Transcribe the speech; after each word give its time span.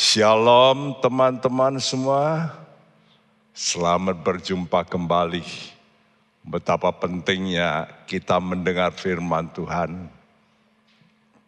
Shalom 0.00 0.96
teman-teman 1.04 1.76
semua. 1.76 2.56
Selamat 3.52 4.16
berjumpa 4.24 4.80
kembali. 4.88 5.44
Betapa 6.40 6.88
pentingnya 6.88 7.84
kita 8.08 8.40
mendengar 8.40 8.96
firman 8.96 9.52
Tuhan. 9.52 10.08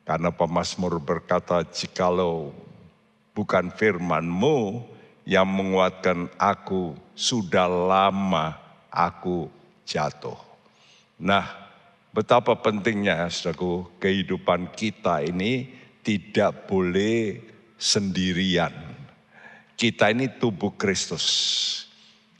Karena 0.05 0.29
pemazmur 0.29 1.01
berkata, 1.01 1.65
jikalau 1.65 2.53
bukan 3.33 3.73
firmanmu 3.73 4.85
yang 5.25 5.49
menguatkan 5.49 6.29
aku, 6.37 6.93
sudah 7.17 7.65
lama 7.65 8.61
aku 8.93 9.49
jatuh. 9.89 10.37
Nah, 11.17 11.49
betapa 12.13 12.53
pentingnya 12.61 13.33
saudaraku 13.33 13.89
kehidupan 13.97 14.77
kita 14.77 15.25
ini 15.25 15.73
tidak 16.05 16.69
boleh 16.69 17.52
sendirian. 17.83 18.71
Kita 19.75 20.15
ini 20.15 20.31
tubuh 20.31 20.79
Kristus. 20.79 21.27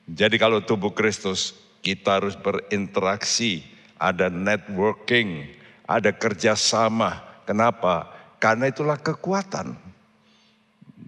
Jadi 0.07 0.39
kalau 0.39 0.63
tubuh 0.63 0.95
Kristus 0.95 1.59
kita 1.83 2.23
harus 2.23 2.39
berinteraksi, 2.39 3.67
ada 3.99 4.31
networking, 4.31 5.51
ada 5.91 6.15
kerjasama. 6.15 7.43
Kenapa? 7.43 8.07
Karena 8.39 8.71
itulah 8.71 8.95
kekuatan. 8.95 9.75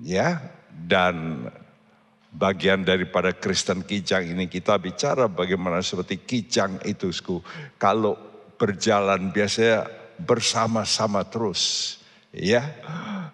Ya, 0.03 0.43
dan 0.75 1.47
bagian 2.35 2.83
daripada 2.83 3.31
Kristen 3.31 3.87
kijang 3.87 4.27
ini 4.27 4.51
kita 4.51 4.75
bicara 4.83 5.31
bagaimana 5.31 5.79
seperti 5.79 6.19
kijang 6.19 6.83
itu. 6.83 7.15
Kalau 7.79 8.19
berjalan 8.59 9.31
biasanya 9.31 9.87
bersama-sama 10.19 11.23
terus. 11.23 12.03
Ya, 12.35 12.75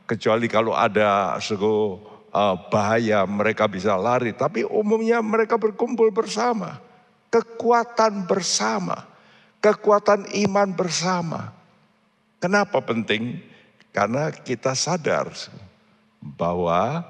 kecuali 0.04 0.44
kalau 0.44 0.76
ada 0.76 1.40
suku 1.40 1.96
uh, 2.36 2.56
bahaya 2.68 3.24
mereka 3.24 3.64
bisa 3.64 3.96
lari. 3.96 4.36
Tapi 4.36 4.68
umumnya 4.68 5.24
mereka 5.24 5.56
berkumpul 5.56 6.12
bersama. 6.12 6.76
Kekuatan 7.32 8.28
bersama. 8.28 9.08
Kekuatan 9.64 10.28
iman 10.44 10.68
bersama. 10.76 11.52
Kenapa 12.40 12.80
penting? 12.84 13.40
Karena 13.92 14.32
kita 14.32 14.76
sadar 14.76 15.32
bahwa 16.20 17.04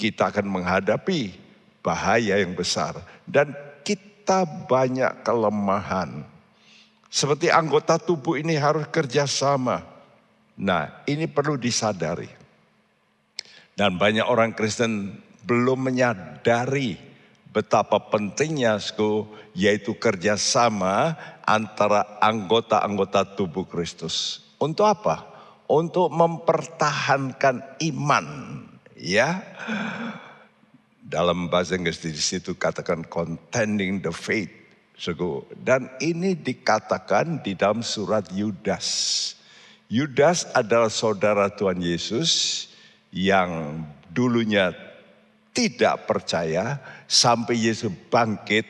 kita 0.00 0.28
akan 0.32 0.48
menghadapi 0.48 1.36
bahaya 1.84 2.40
yang 2.40 2.56
besar. 2.56 2.96
Dan 3.28 3.52
kita 3.84 4.44
banyak 4.64 5.24
kelemahan. 5.24 6.24
Seperti 7.12 7.52
anggota 7.52 8.00
tubuh 8.00 8.40
ini 8.40 8.56
harus 8.56 8.88
kerjasama. 8.88 9.93
Nah 10.60 11.02
ini 11.10 11.26
perlu 11.26 11.58
disadari. 11.58 12.30
Dan 13.74 13.98
banyak 13.98 14.22
orang 14.22 14.54
Kristen 14.54 15.18
belum 15.42 15.90
menyadari 15.90 16.94
betapa 17.50 17.98
pentingnya 18.10 18.78
yaitu 19.54 19.94
kerjasama 19.98 21.14
antara 21.46 22.18
anggota-anggota 22.22 23.34
tubuh 23.34 23.66
Kristus. 23.66 24.46
Untuk 24.62 24.86
apa? 24.86 25.26
Untuk 25.66 26.10
mempertahankan 26.10 27.82
iman 27.94 28.26
ya. 28.98 29.42
Dalam 31.04 31.52
bahasa 31.52 31.76
Inggris 31.78 32.00
di 32.02 32.16
situ 32.16 32.56
katakan 32.56 33.06
contending 33.06 34.02
the 34.02 34.10
faith. 34.10 34.50
Dan 35.58 35.90
ini 35.98 36.38
dikatakan 36.38 37.42
di 37.42 37.58
dalam 37.58 37.82
surat 37.82 38.30
Yudas. 38.30 38.88
Yudas 39.94 40.50
adalah 40.50 40.90
saudara 40.90 41.46
Tuhan 41.54 41.78
Yesus 41.78 42.66
yang 43.14 43.78
dulunya 44.10 44.74
tidak 45.54 46.10
percaya 46.10 46.82
sampai 47.06 47.70
Yesus 47.70 47.94
bangkit 48.10 48.66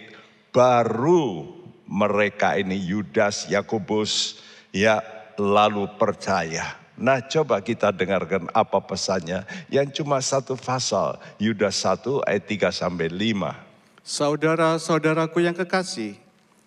baru 0.53 1.49
mereka 1.89 2.61
ini 2.61 2.77
Yudas, 2.77 3.49
Yakobus 3.49 4.45
ya 4.69 5.01
lalu 5.41 5.89
percaya. 5.97 6.77
Nah 7.01 7.25
coba 7.25 7.65
kita 7.65 7.89
dengarkan 7.89 8.53
apa 8.53 8.85
pesannya 8.85 9.49
yang 9.73 9.89
cuma 9.97 10.21
satu 10.21 10.61
pasal 10.61 11.17
Yudas 11.41 11.81
1 11.81 12.21
ayat 12.29 12.45
3 12.45 12.69
sampai 12.69 13.09
5. 13.09 14.05
Saudara-saudaraku 14.05 15.41
yang 15.41 15.57
kekasih, 15.57 16.21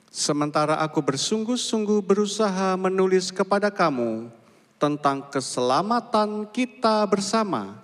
sementara 0.09 0.81
aku 0.81 0.97
bersungguh-sungguh 1.05 2.01
berusaha 2.01 2.73
menulis 2.73 3.29
kepada 3.29 3.69
kamu 3.69 4.33
tentang 4.77 5.29
keselamatan 5.33 6.49
kita 6.53 7.05
bersama, 7.09 7.81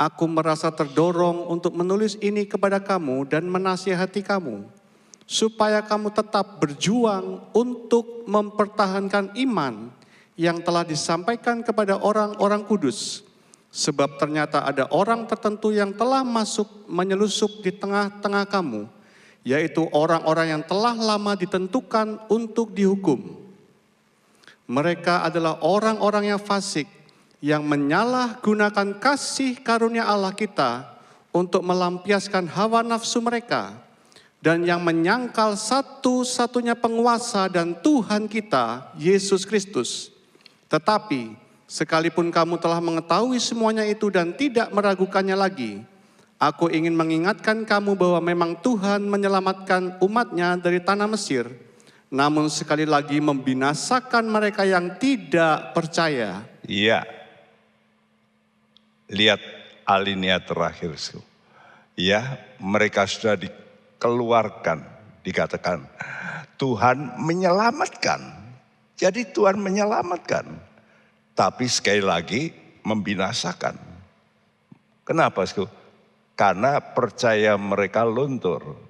aku 0.00 0.24
merasa 0.26 0.72
terdorong 0.72 1.48
untuk 1.48 1.76
menulis 1.76 2.16
ini 2.20 2.48
kepada 2.48 2.80
kamu 2.80 3.28
dan 3.28 3.44
menasihati 3.46 4.24
kamu, 4.24 4.64
supaya 5.28 5.84
kamu 5.84 6.10
tetap 6.12 6.60
berjuang 6.60 7.44
untuk 7.52 8.24
mempertahankan 8.24 9.36
iman 9.48 9.92
yang 10.34 10.58
telah 10.64 10.82
disampaikan 10.82 11.62
kepada 11.62 12.00
orang-orang 12.00 12.64
kudus. 12.66 13.22
Sebab 13.74 14.22
ternyata 14.22 14.62
ada 14.62 14.86
orang 14.94 15.26
tertentu 15.26 15.74
yang 15.74 15.90
telah 15.90 16.22
masuk 16.22 16.86
menyelusup 16.86 17.58
di 17.58 17.74
tengah-tengah 17.74 18.46
kamu, 18.46 18.86
yaitu 19.42 19.82
orang-orang 19.90 20.58
yang 20.58 20.62
telah 20.62 20.94
lama 20.94 21.34
ditentukan 21.34 22.22
untuk 22.30 22.70
dihukum. 22.70 23.43
Mereka 24.64 25.28
adalah 25.28 25.60
orang-orang 25.60 26.32
yang 26.32 26.40
fasik, 26.40 26.88
yang 27.44 27.60
menyalahgunakan 27.68 28.96
kasih 28.96 29.60
karunia 29.60 30.08
Allah 30.08 30.32
kita 30.32 30.96
untuk 31.36 31.60
melampiaskan 31.60 32.48
hawa 32.48 32.80
nafsu 32.80 33.20
mereka, 33.20 33.76
dan 34.40 34.64
yang 34.64 34.80
menyangkal 34.80 35.52
satu-satunya 35.52 36.72
penguasa 36.72 37.44
dan 37.52 37.76
Tuhan 37.76 38.24
kita, 38.24 38.92
Yesus 38.96 39.44
Kristus, 39.44 40.08
tetapi 40.72 41.36
sekalipun 41.68 42.32
kamu 42.32 42.56
telah 42.56 42.80
mengetahui 42.80 43.36
semuanya 43.40 43.84
itu 43.84 44.08
dan 44.08 44.32
tidak 44.32 44.72
meragukannya 44.72 45.36
lagi, 45.36 45.84
aku 46.40 46.72
ingin 46.72 46.96
mengingatkan 46.96 47.68
kamu 47.68 47.96
bahwa 47.96 48.20
memang 48.24 48.56
Tuhan 48.64 49.04
menyelamatkan 49.04 50.00
umatnya 50.00 50.56
dari 50.56 50.80
tanah 50.80 51.08
Mesir, 51.08 51.52
namun 52.14 52.46
sekali 52.46 52.86
lagi 52.86 53.18
membinasakan 53.18 54.30
mereka 54.30 54.62
yang 54.62 54.94
tidak 55.02 55.74
percaya. 55.74 56.46
Iya. 56.62 57.02
Lihat 59.10 59.42
alinea 59.82 60.38
terakhir. 60.38 60.94
Ya, 61.98 62.38
mereka 62.62 63.10
sudah 63.10 63.34
dikeluarkan, 63.34 64.86
dikatakan 65.26 65.90
Tuhan 66.54 67.18
menyelamatkan. 67.18 68.22
Jadi 68.94 69.34
Tuhan 69.34 69.58
menyelamatkan. 69.58 70.46
Tapi 71.34 71.66
sekali 71.66 71.98
lagi 71.98 72.54
membinasakan. 72.86 73.74
Kenapa? 75.02 75.42
Karena 76.38 76.78
percaya 76.78 77.58
mereka 77.58 78.06
luntur. 78.06 78.83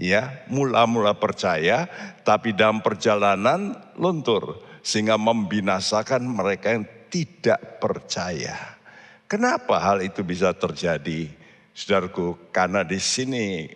Ya, 0.00 0.48
mula-mula 0.48 1.12
percaya 1.12 1.84
tapi 2.24 2.56
dalam 2.56 2.80
perjalanan 2.80 3.76
luntur 4.00 4.64
sehingga 4.80 5.20
membinasakan 5.20 6.24
mereka 6.24 6.72
yang 6.72 6.88
tidak 7.12 7.76
percaya. 7.84 8.80
Kenapa 9.28 9.76
hal 9.76 10.00
itu 10.00 10.24
bisa 10.24 10.56
terjadi? 10.56 11.28
Saudaraku, 11.76 12.48
karena 12.48 12.80
di 12.80 12.96
sini 12.96 13.68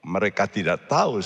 mereka 0.00 0.48
tidak 0.48 0.88
tahu 0.88 1.20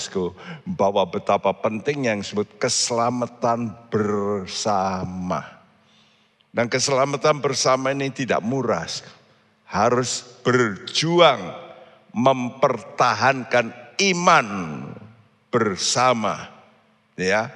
bahwa 0.67 1.07
betapa 1.07 1.55
penting 1.55 2.11
yang 2.11 2.19
disebut 2.19 2.59
keselamatan 2.59 3.71
bersama. 3.87 5.63
Dan 6.51 6.67
keselamatan 6.67 7.39
bersama 7.39 7.95
ini 7.95 8.11
tidak 8.11 8.43
murah. 8.43 8.83
Harus 9.63 10.27
berjuang 10.43 11.39
mempertahankan 12.11 13.84
iman 13.99 14.47
bersama. 15.51 16.51
Ya. 17.15 17.51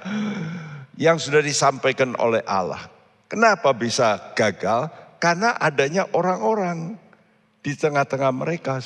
Yang 0.96 1.28
sudah 1.28 1.42
disampaikan 1.44 2.16
oleh 2.16 2.44
Allah. 2.48 2.88
Kenapa 3.28 3.70
bisa 3.76 4.32
gagal? 4.32 4.90
Karena 5.20 5.54
adanya 5.60 6.08
orang-orang 6.16 6.96
di 7.60 7.76
tengah-tengah 7.76 8.32
mereka, 8.32 8.80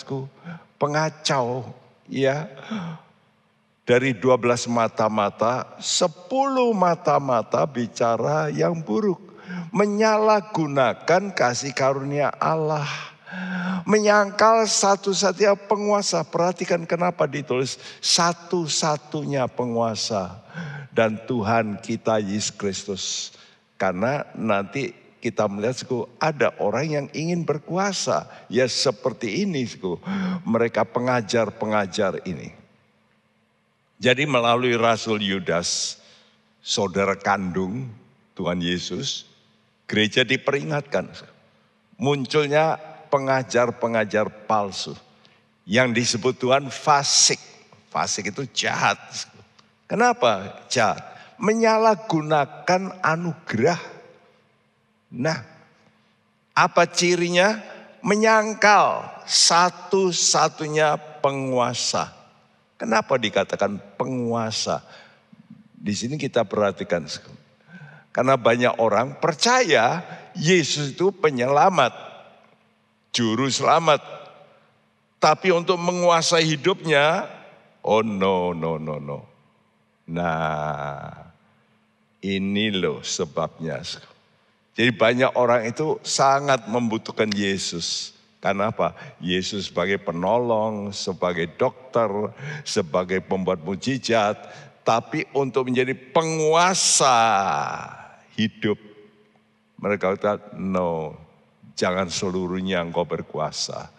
pengacau, 0.77 1.71
ya 2.11 2.51
dari 3.85 4.17
12 4.17 4.65
mata-mata, 4.73 5.77
10 5.77 6.73
mata-mata 6.73 7.69
bicara 7.69 8.49
yang 8.49 8.81
buruk. 8.81 9.21
Menyalahgunakan 9.75 11.35
kasih 11.37 11.77
karunia 11.77 12.33
Allah. 12.33 13.14
Menyangkal 13.85 14.65
satu-satunya 14.65 15.53
penguasa. 15.55 16.25
Perhatikan 16.25 16.89
kenapa 16.89 17.29
ditulis 17.29 17.77
satu-satunya 18.01 19.45
penguasa. 19.51 20.41
Dan 20.95 21.21
Tuhan 21.27 21.83
kita 21.83 22.23
Yesus 22.23 22.55
Kristus. 22.55 23.05
Karena 23.77 24.25
nanti 24.39 24.95
kita 25.25 25.49
melihat 25.49 25.81
suku, 25.81 26.05
ada 26.21 26.53
orang 26.61 26.87
yang 26.87 27.07
ingin 27.17 27.49
berkuasa. 27.49 28.29
Ya 28.53 28.69
seperti 28.69 29.43
ini 29.43 29.65
suku, 29.65 29.97
mereka 30.45 30.85
pengajar-pengajar 30.85 32.21
ini. 32.29 32.53
Jadi 33.97 34.29
melalui 34.29 34.77
Rasul 34.77 35.25
Yudas, 35.25 35.97
saudara 36.61 37.17
kandung 37.17 37.89
Tuhan 38.37 38.61
Yesus, 38.61 39.25
gereja 39.89 40.29
diperingatkan. 40.29 41.09
Munculnya 41.97 42.77
pengajar-pengajar 43.15 44.27
palsu. 44.51 44.99
Yang 45.63 46.03
disebut 46.03 46.35
Tuhan 46.35 46.67
fasik. 46.67 47.39
Fasik 47.95 48.35
itu 48.35 48.43
jahat. 48.51 48.99
Kenapa 49.87 50.67
jahat? 50.67 51.15
Menyalahgunakan 51.39 52.99
anugerah 52.99 53.95
Nah, 55.15 55.39
apa 56.51 56.83
cirinya? 56.91 57.63
Menyangkal 58.05 59.09
satu-satunya 59.25 61.01
penguasa. 61.25 62.13
Kenapa 62.77 63.17
dikatakan 63.17 63.81
penguasa? 63.97 64.85
Di 65.73 65.97
sini 65.97 66.21
kita 66.21 66.45
perhatikan. 66.45 67.09
Karena 68.13 68.37
banyak 68.37 68.77
orang 68.77 69.17
percaya 69.25 70.05
Yesus 70.37 70.93
itu 70.93 71.17
penyelamat, 71.17 72.04
juru 73.15 73.47
selamat. 73.47 74.03
Tapi 75.23 75.55
untuk 75.55 75.81
menguasai 75.81 76.45
hidupnya, 76.45 77.25
oh 77.81 78.05
no, 78.05 78.53
no, 78.53 78.77
no, 78.77 79.01
no. 79.01 79.25
Nah, 80.05 81.33
ini 82.21 82.69
loh 82.69 83.01
sebabnya. 83.01 83.81
Jadi 84.75 84.91
banyak 84.93 85.33
orang 85.33 85.65
itu 85.65 85.97
sangat 86.05 86.69
membutuhkan 86.69 87.31
Yesus. 87.33 88.13
Karena 88.45 88.69
apa? 88.69 88.93
Yesus 89.25 89.73
sebagai 89.73 89.97
penolong, 89.97 90.93
sebagai 90.93 91.49
dokter, 91.57 92.11
sebagai 92.61 93.25
pembuat 93.25 93.65
mujizat, 93.65 94.37
tapi 94.85 95.25
untuk 95.33 95.73
menjadi 95.73 95.97
penguasa 95.97 97.17
hidup. 98.37 98.77
Mereka 99.81 100.21
kata, 100.21 100.61
no, 100.61 101.17
jangan 101.75 102.11
seluruhnya 102.11 102.83
engkau 102.83 103.07
berkuasa. 103.07 103.91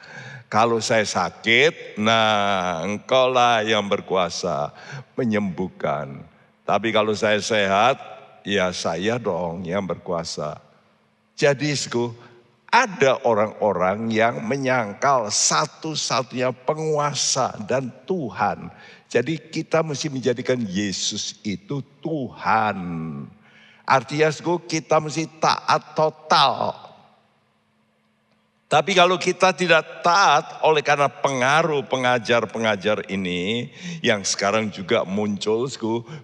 Kalau 0.48 0.80
saya 0.80 1.04
sakit, 1.04 2.00
nah 2.00 2.80
engkaulah 2.86 3.66
yang 3.66 3.84
berkuasa 3.86 4.72
menyembuhkan. 5.20 6.24
Tapi 6.64 6.96
kalau 6.96 7.12
saya 7.12 7.42
sehat, 7.44 8.00
ya 8.46 8.72
saya 8.72 9.20
dong 9.20 9.66
yang 9.68 9.84
berkuasa. 9.84 10.62
Jadi 11.36 11.76
ada 12.72 13.20
orang-orang 13.28 14.08
yang 14.12 14.40
menyangkal 14.46 15.28
satu-satunya 15.28 16.54
penguasa 16.54 17.58
dan 17.66 17.92
Tuhan. 18.08 18.72
Jadi 19.12 19.40
kita 19.40 19.82
mesti 19.82 20.08
menjadikan 20.08 20.60
Yesus 20.62 21.40
itu 21.44 21.82
Tuhan. 22.00 22.78
Artinya 23.86 24.30
kita 24.66 24.98
mesti 24.98 25.26
taat 25.40 25.94
total 25.94 26.85
tapi 28.76 28.92
kalau 28.92 29.16
kita 29.16 29.56
tidak 29.56 30.04
taat 30.04 30.60
oleh 30.60 30.84
karena 30.84 31.08
pengaruh 31.08 31.88
pengajar-pengajar 31.88 33.08
ini 33.08 33.72
yang 34.04 34.20
sekarang 34.28 34.68
juga 34.68 35.08
muncul, 35.08 35.64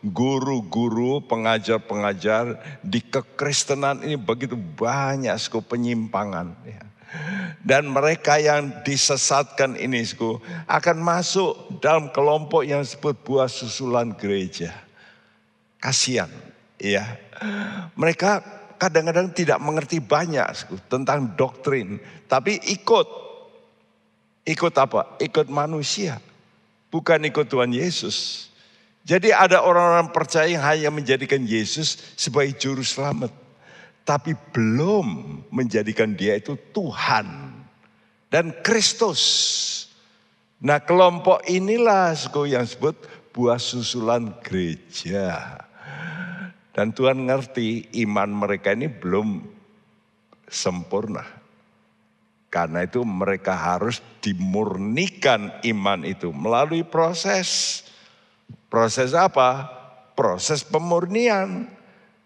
guru-guru 0.04 1.24
pengajar-pengajar 1.32 2.60
di 2.84 3.00
kekristenan 3.00 4.04
ini 4.04 4.20
begitu 4.20 4.60
banyak 4.60 5.32
sku, 5.40 5.64
penyimpangan. 5.64 6.52
Ya. 6.68 6.84
Dan 7.64 7.88
mereka 7.88 8.36
yang 8.36 8.84
disesatkan 8.84 9.80
ini 9.80 10.04
sku, 10.04 10.44
akan 10.68 11.00
masuk 11.00 11.56
dalam 11.80 12.12
kelompok 12.12 12.68
yang 12.68 12.84
disebut 12.84 13.16
buah 13.24 13.48
susulan 13.48 14.12
gereja. 14.12 14.76
Kasihan, 15.80 16.28
ya. 16.76 17.16
Mereka 17.96 18.61
kadang-kadang 18.82 19.30
tidak 19.30 19.62
mengerti 19.62 20.02
banyak 20.02 20.50
tentang 20.90 21.38
doktrin, 21.38 22.02
tapi 22.26 22.58
ikut. 22.66 23.22
Ikut 24.42 24.74
apa? 24.74 25.22
Ikut 25.22 25.54
manusia, 25.54 26.18
bukan 26.90 27.22
ikut 27.30 27.46
Tuhan 27.46 27.70
Yesus. 27.70 28.50
Jadi 29.06 29.30
ada 29.30 29.62
orang-orang 29.62 30.10
percaya 30.10 30.50
yang 30.50 30.66
hanya 30.66 30.90
menjadikan 30.90 31.46
Yesus 31.46 32.18
sebagai 32.18 32.58
juru 32.58 32.82
selamat. 32.82 33.30
Tapi 34.02 34.34
belum 34.50 35.06
menjadikan 35.54 36.18
dia 36.18 36.42
itu 36.42 36.58
Tuhan 36.74 37.54
dan 38.34 38.50
Kristus. 38.66 39.22
Nah 40.58 40.82
kelompok 40.82 41.46
inilah 41.46 42.18
yang 42.50 42.66
disebut 42.66 42.98
buah 43.30 43.62
susulan 43.62 44.34
gereja. 44.42 45.70
Dan 46.72 46.96
Tuhan 46.96 47.28
ngerti 47.28 47.92
iman 48.08 48.32
mereka 48.32 48.72
ini 48.72 48.88
belum 48.88 49.44
sempurna. 50.48 51.24
Karena 52.52 52.84
itu 52.84 53.04
mereka 53.08 53.56
harus 53.56 54.04
dimurnikan 54.20 55.52
iman 55.64 56.04
itu 56.04 56.32
melalui 56.36 56.84
proses. 56.84 57.80
Proses 58.68 59.16
apa? 59.16 59.72
Proses 60.16 60.64
pemurnian. 60.64 61.68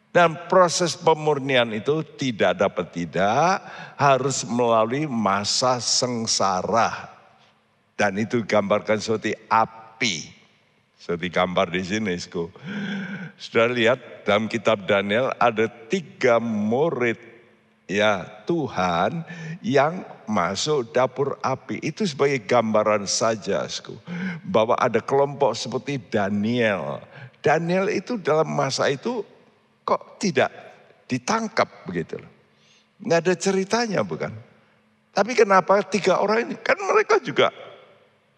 Dan 0.10 0.48
proses 0.50 0.96
pemurnian 0.96 1.76
itu 1.76 2.02
tidak 2.16 2.58
dapat 2.58 2.88
tidak 2.90 3.62
harus 4.00 4.48
melalui 4.48 5.06
masa 5.06 5.78
sengsara. 5.78 7.12
Dan 7.94 8.18
itu 8.18 8.42
gambarkan 8.48 8.98
seperti 8.98 9.36
api. 9.52 10.35
Seperti 11.06 11.30
gambar 11.30 11.70
di 11.70 11.86
sini. 11.86 12.18
Sudah 13.38 13.70
lihat 13.70 14.26
dalam 14.26 14.50
kitab 14.50 14.90
Daniel 14.90 15.30
ada 15.38 15.70
tiga 15.70 16.42
murid 16.42 17.22
ya 17.86 18.26
Tuhan 18.50 19.22
yang 19.62 20.02
masuk 20.26 20.90
dapur 20.90 21.38
api. 21.46 21.78
Itu 21.86 22.10
sebagai 22.10 22.42
gambaran 22.50 23.06
saja. 23.06 23.70
Bahwa 24.42 24.74
ada 24.82 24.98
kelompok 24.98 25.54
seperti 25.54 26.02
Daniel. 26.10 26.98
Daniel 27.38 27.86
itu 27.94 28.18
dalam 28.18 28.50
masa 28.50 28.90
itu 28.90 29.22
kok 29.86 30.18
tidak 30.18 30.50
ditangkap 31.06 31.86
begitu 31.86 32.18
loh. 32.18 32.32
Nggak 33.06 33.20
ada 33.30 33.34
ceritanya 33.38 34.02
bukan. 34.02 34.34
Tapi 35.14 35.38
kenapa 35.38 35.86
tiga 35.86 36.18
orang 36.18 36.50
ini? 36.50 36.58
Kan 36.66 36.82
mereka 36.82 37.22
juga 37.22 37.54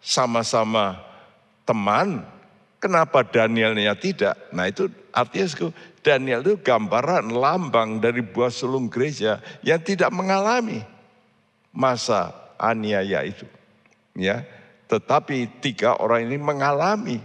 sama-sama 0.04 1.00
teman 1.64 2.36
Kenapa 2.78 3.26
Danielnya 3.26 3.98
tidak? 3.98 4.38
Nah 4.54 4.70
itu 4.70 4.86
artinya 5.10 5.74
Daniel 5.98 6.46
itu 6.46 6.54
gambaran 6.62 7.34
lambang 7.34 7.98
dari 7.98 8.22
buah 8.22 8.54
sulung 8.54 8.86
gereja 8.86 9.42
yang 9.66 9.82
tidak 9.82 10.14
mengalami 10.14 10.86
masa 11.74 12.30
aniaya 12.54 13.26
itu. 13.26 13.44
Ya, 14.14 14.46
tetapi 14.86 15.58
tiga 15.58 15.98
orang 15.98 16.30
ini 16.30 16.38
mengalami. 16.38 17.18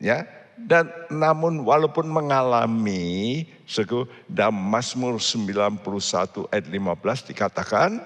Ya, 0.00 0.24
dan 0.56 0.88
namun 1.12 1.60
walaupun 1.60 2.08
mengalami 2.08 3.44
dalam 4.28 4.56
Mazmur 4.56 5.20
91 5.20 6.50
ayat 6.50 6.66
15 6.66 7.30
dikatakan 7.32 8.00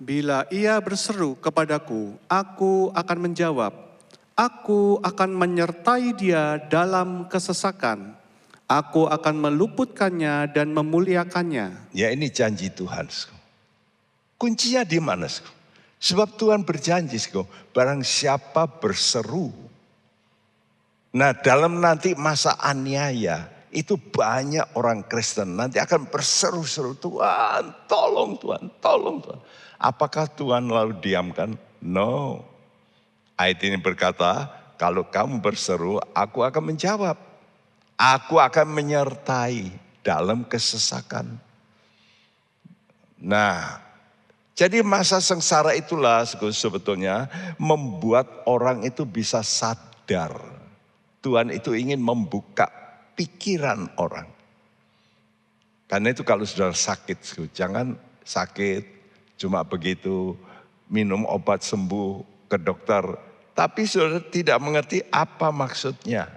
Bila 0.00 0.48
ia 0.48 0.80
berseru 0.80 1.36
kepadaku, 1.36 2.16
aku 2.24 2.88
akan 2.96 3.18
menjawab 3.20 3.89
Aku 4.40 4.96
akan 5.04 5.36
menyertai 5.36 6.16
dia 6.16 6.56
dalam 6.72 7.28
kesesakan. 7.28 8.16
Aku 8.64 9.04
akan 9.04 9.36
meluputkannya 9.36 10.48
dan 10.48 10.72
memuliakannya. 10.72 11.92
Ya 11.92 12.08
ini 12.08 12.32
janji 12.32 12.72
Tuhan. 12.72 13.12
Kuncinya 14.40 14.80
di 14.88 14.96
mana? 14.96 15.28
Sebab 16.00 16.40
Tuhan 16.40 16.64
berjanji, 16.64 17.20
barang 17.76 18.00
siapa 18.00 18.64
berseru. 18.64 19.52
Nah 21.12 21.36
dalam 21.36 21.76
nanti 21.76 22.16
masa 22.16 22.56
aniaya, 22.56 23.44
itu 23.68 24.00
banyak 24.00 24.72
orang 24.72 25.04
Kristen 25.04 25.52
nanti 25.52 25.76
akan 25.76 26.08
berseru-seru, 26.08 26.96
Tuhan 26.96 27.84
tolong 27.84 28.40
Tuhan, 28.40 28.72
tolong 28.80 29.20
Tuhan. 29.20 29.40
Apakah 29.76 30.24
Tuhan 30.32 30.72
lalu 30.72 30.96
diamkan? 31.04 31.60
No. 31.84 32.49
Ayat 33.40 33.64
ini 33.64 33.80
berkata, 33.80 34.52
kalau 34.76 35.08
kamu 35.08 35.40
berseru, 35.40 35.96
aku 36.12 36.44
akan 36.44 36.76
menjawab. 36.76 37.16
Aku 37.96 38.36
akan 38.36 38.68
menyertai 38.68 39.72
dalam 40.04 40.44
kesesakan. 40.44 41.40
Nah, 43.16 43.80
jadi 44.52 44.84
masa 44.84 45.24
sengsara 45.24 45.72
itulah 45.72 46.20
sebetulnya 46.52 47.32
membuat 47.56 48.44
orang 48.44 48.84
itu 48.84 49.08
bisa 49.08 49.40
sadar. 49.40 50.36
Tuhan 51.24 51.48
itu 51.48 51.72
ingin 51.72 52.00
membuka 52.00 52.68
pikiran 53.16 53.88
orang. 53.96 54.28
Karena 55.88 56.12
itu 56.12 56.20
kalau 56.28 56.44
sudah 56.44 56.76
sakit, 56.76 57.48
jangan 57.56 57.96
sakit 58.20 58.84
cuma 59.40 59.64
begitu 59.64 60.36
minum 60.92 61.24
obat 61.24 61.64
sembuh 61.64 62.20
ke 62.52 62.60
dokter, 62.60 63.29
tapi 63.54 63.84
sudah 63.84 64.22
tidak 64.30 64.58
mengerti 64.62 65.04
apa 65.10 65.52
maksudnya. 65.52 66.28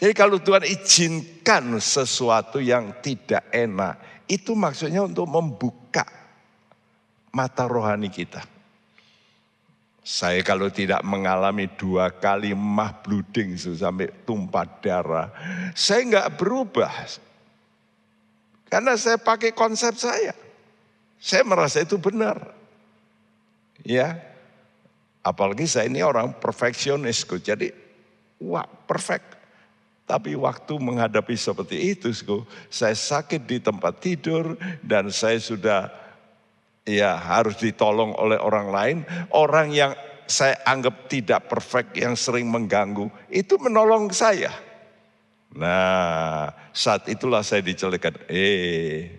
Jadi 0.00 0.16
kalau 0.16 0.40
Tuhan 0.40 0.64
izinkan 0.64 1.76
sesuatu 1.76 2.56
yang 2.56 3.04
tidak 3.04 3.44
enak, 3.52 4.24
itu 4.24 4.56
maksudnya 4.56 5.04
untuk 5.04 5.28
membuka 5.28 6.08
mata 7.28 7.68
rohani 7.68 8.08
kita. 8.08 8.40
Saya 10.00 10.40
kalau 10.40 10.72
tidak 10.72 11.04
mengalami 11.04 11.68
dua 11.76 12.08
kali 12.08 12.56
mah 12.56 13.04
blooding 13.04 13.60
sampai 13.60 14.08
tumpah 14.24 14.64
darah, 14.80 15.28
saya 15.76 16.00
nggak 16.08 16.32
berubah. 16.40 16.92
Karena 18.72 18.96
saya 18.96 19.20
pakai 19.20 19.52
konsep 19.52 20.00
saya. 20.00 20.32
Saya 21.20 21.44
merasa 21.44 21.84
itu 21.84 22.00
benar. 22.00 22.56
Ya, 23.84 24.16
apalagi 25.20 25.68
saya 25.68 25.88
ini 25.88 26.00
orang 26.04 26.36
perfeksionis, 26.36 27.24
jadi 27.40 27.72
wah 28.40 28.66
perfect. 28.66 29.40
Tapi 30.10 30.34
waktu 30.34 30.74
menghadapi 30.74 31.38
seperti 31.38 31.94
itu, 31.94 32.10
saya 32.66 32.98
sakit 32.98 33.46
di 33.46 33.62
tempat 33.62 34.02
tidur 34.02 34.58
dan 34.82 35.06
saya 35.14 35.38
sudah 35.38 35.86
ya 36.82 37.14
harus 37.14 37.54
ditolong 37.62 38.18
oleh 38.18 38.34
orang 38.34 38.68
lain. 38.74 38.98
Orang 39.30 39.70
yang 39.70 39.94
saya 40.26 40.58
anggap 40.66 41.06
tidak 41.06 41.46
perfect, 41.46 41.94
yang 41.94 42.18
sering 42.18 42.50
mengganggu, 42.50 43.06
itu 43.30 43.54
menolong 43.62 44.10
saya. 44.10 44.50
Nah, 45.54 46.54
saat 46.70 47.06
itulah 47.10 47.42
saya 47.42 47.62
dicelekan, 47.62 48.14
eh, 48.30 49.10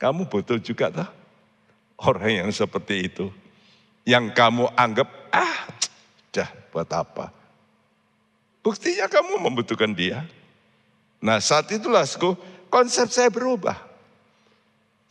kamu 0.00 0.28
betul 0.28 0.60
juga 0.60 0.88
tak? 0.88 1.10
Orang 2.00 2.32
yang 2.32 2.48
seperti 2.52 3.12
itu. 3.12 3.28
Yang 4.02 4.34
kamu 4.34 4.66
anggap, 4.74 5.08
ah, 5.30 5.70
dah 6.34 6.50
buat 6.72 6.90
apa? 6.90 7.30
Buktinya 8.62 9.06
kamu 9.10 9.42
membutuhkan 9.42 9.90
dia. 9.90 10.22
Nah 11.22 11.38
saat 11.38 11.70
itulah 11.70 12.06
konsep 12.70 13.10
saya 13.10 13.30
berubah. 13.30 13.91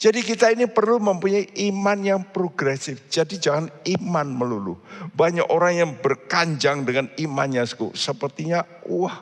Jadi 0.02 0.26
kita 0.26 0.50
ini 0.50 0.66
perlu 0.66 0.98
mempunyai 0.98 1.54
iman 1.70 1.94
yang 2.02 2.26
progresif. 2.26 3.06
Jadi 3.06 3.38
jangan 3.38 3.70
iman 3.86 4.26
melulu. 4.34 4.74
Banyak 5.14 5.46
orang 5.54 5.78
yang 5.78 5.92
berkanjang 6.02 6.82
dengan 6.82 7.06
imannya. 7.22 7.62
Sepertinya 7.94 8.66
wah 8.90 9.22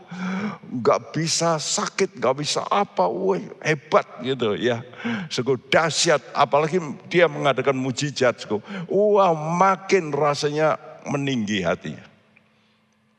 gak 0.80 1.12
bisa 1.12 1.60
sakit, 1.60 2.16
gak 2.16 2.40
bisa 2.40 2.64
apa. 2.72 3.12
Wah 3.12 3.44
hebat 3.60 4.08
gitu 4.24 4.56
ya. 4.56 4.80
Suku 5.28 5.60
dahsyat. 5.68 6.24
Apalagi 6.32 6.80
dia 7.12 7.28
mengadakan 7.28 7.76
mujizat. 7.76 8.48
Wah 8.88 9.36
makin 9.36 10.16
rasanya 10.16 10.80
meninggi 11.04 11.60
hatinya. 11.60 12.08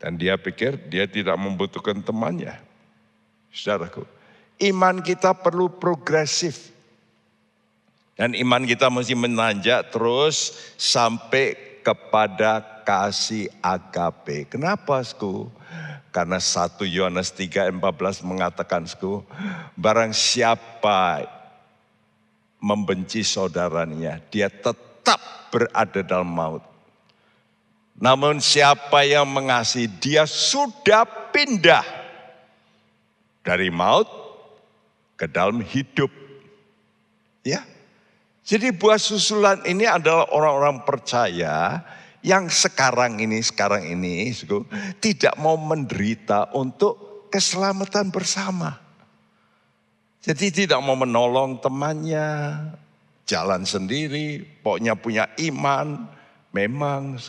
Dan 0.01 0.17
dia 0.17 0.41
pikir 0.41 0.81
dia 0.89 1.05
tidak 1.05 1.37
membutuhkan 1.37 2.01
temannya. 2.01 2.57
Saudaraku, 3.53 4.09
iman 4.65 5.05
kita 5.05 5.37
perlu 5.37 5.69
progresif. 5.69 6.80
Dan 8.19 8.37
iman 8.37 8.63
kita 8.69 8.93
mesti 8.93 9.17
menanjak 9.17 9.93
terus 9.93 10.57
sampai 10.77 11.57
kepada 11.81 12.61
kasih 12.85 13.49
agape. 13.65 14.51
Kenapa, 14.51 15.01
Sku? 15.01 15.49
Karena 16.11 16.43
1 16.43 16.85
Yohanes 16.91 17.31
3 17.33 17.71
14 17.71 18.27
mengatakan, 18.27 18.83
Sku, 18.85 19.23
barang 19.79 20.11
siapa 20.11 21.23
membenci 22.61 23.25
saudaranya, 23.25 24.21
dia 24.29 24.51
tetap 24.51 25.23
berada 25.55 26.03
dalam 26.03 26.29
maut. 26.29 26.65
Namun 28.01 28.41
siapa 28.41 29.05
yang 29.05 29.29
mengasihi 29.29 29.89
dia 30.01 30.25
sudah 30.25 31.05
pindah 31.31 31.85
dari 33.45 33.69
maut 33.69 34.09
ke 35.21 35.29
dalam 35.29 35.61
hidup. 35.61 36.09
Ya. 37.45 37.61
Jadi 38.51 38.75
buah 38.75 38.99
susulan 38.99 39.63
ini 39.63 39.87
adalah 39.87 40.27
orang-orang 40.35 40.83
percaya 40.83 41.87
yang 42.19 42.51
sekarang 42.51 43.23
ini 43.23 43.39
sekarang 43.47 43.87
ini 43.87 44.35
tidak 44.99 45.39
mau 45.39 45.55
menderita 45.55 46.51
untuk 46.59 47.31
keselamatan 47.31 48.11
bersama. 48.11 48.75
Jadi 50.19 50.67
tidak 50.67 50.83
mau 50.83 50.99
menolong 50.99 51.63
temannya, 51.63 52.59
jalan 53.23 53.63
sendiri, 53.63 54.43
pokoknya 54.67 54.99
punya 54.99 55.31
iman, 55.47 56.11
memang 56.51 57.23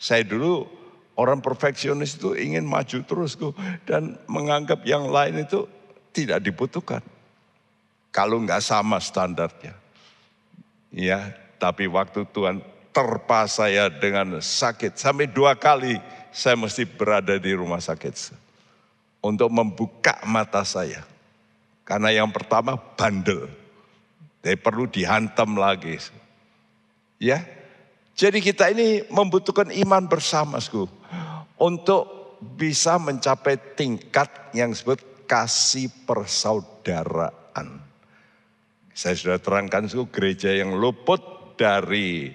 saya 0.00 0.24
dulu 0.24 0.64
orang 1.20 1.44
perfeksionis 1.44 2.16
itu 2.16 2.32
ingin 2.32 2.64
maju 2.64 3.04
terus 3.04 3.36
dan 3.84 4.16
menganggap 4.32 4.80
yang 4.88 5.12
lain 5.12 5.44
itu 5.44 5.68
tidak 6.16 6.40
dibutuhkan. 6.40 7.04
Kalau 8.08 8.40
nggak 8.40 8.64
sama 8.64 8.96
standarnya. 8.96 9.84
Ya, 10.94 11.34
tapi 11.58 11.90
waktu 11.90 12.24
Tuhan 12.30 12.62
terpa 12.94 13.44
saya 13.44 13.92
dengan 13.92 14.40
sakit 14.40 14.96
sampai 14.96 15.28
dua 15.28 15.52
kali 15.52 16.00
saya 16.32 16.56
mesti 16.56 16.88
berada 16.88 17.36
di 17.36 17.52
rumah 17.52 17.80
sakit 17.80 18.32
untuk 19.20 19.48
membuka 19.52 20.16
mata 20.24 20.64
saya. 20.64 21.04
Karena 21.86 22.10
yang 22.10 22.32
pertama 22.32 22.76
bandel. 22.76 23.48
Jadi 24.42 24.56
perlu 24.58 24.86
dihantam 24.86 25.58
lagi. 25.58 25.98
Ya, 27.18 27.42
jadi 28.16 28.40
kita 28.40 28.72
ini 28.72 29.04
membutuhkan 29.12 29.68
iman 29.68 30.08
bersama, 30.08 30.56
Sku. 30.56 30.88
Untuk 31.60 32.04
bisa 32.56 32.96
mencapai 32.96 33.60
tingkat 33.76 34.28
yang 34.56 34.72
disebut 34.72 35.28
kasih 35.28 35.92
persaudaraan. 36.08 37.45
Saya 38.96 39.12
sudah 39.12 39.36
terangkan, 39.36 39.84
Sku, 39.84 40.08
gereja 40.08 40.48
yang 40.56 40.72
luput 40.80 41.20
dari 41.60 42.32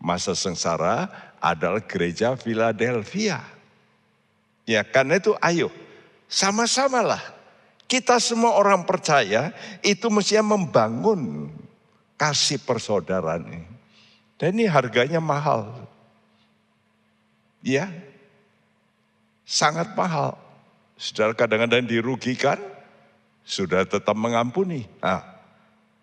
masa 0.00 0.32
sengsara 0.32 1.04
adalah 1.36 1.84
gereja 1.84 2.32
Philadelphia. 2.32 3.44
Ya 4.64 4.80
karena 4.84 5.20
itu 5.20 5.36
ayo 5.40 5.68
sama-samalah 6.28 7.20
kita 7.88 8.20
semua 8.20 8.56
orang 8.56 8.84
percaya 8.84 9.52
itu 9.80 10.12
mestinya 10.12 10.56
membangun 10.56 11.48
kasih 12.20 12.60
persaudaraan 12.60 13.48
ini. 13.48 13.64
Dan 14.38 14.60
ini 14.60 14.68
harganya 14.68 15.18
mahal. 15.18 15.88
Ya, 17.64 17.90
sangat 19.42 19.96
mahal. 19.98 20.38
Saudara 20.94 21.34
kadang-kadang 21.34 21.88
dirugikan, 21.88 22.60
sudah 23.42 23.82
tetap 23.82 24.14
mengampuni. 24.14 24.86
Nah, 25.02 25.37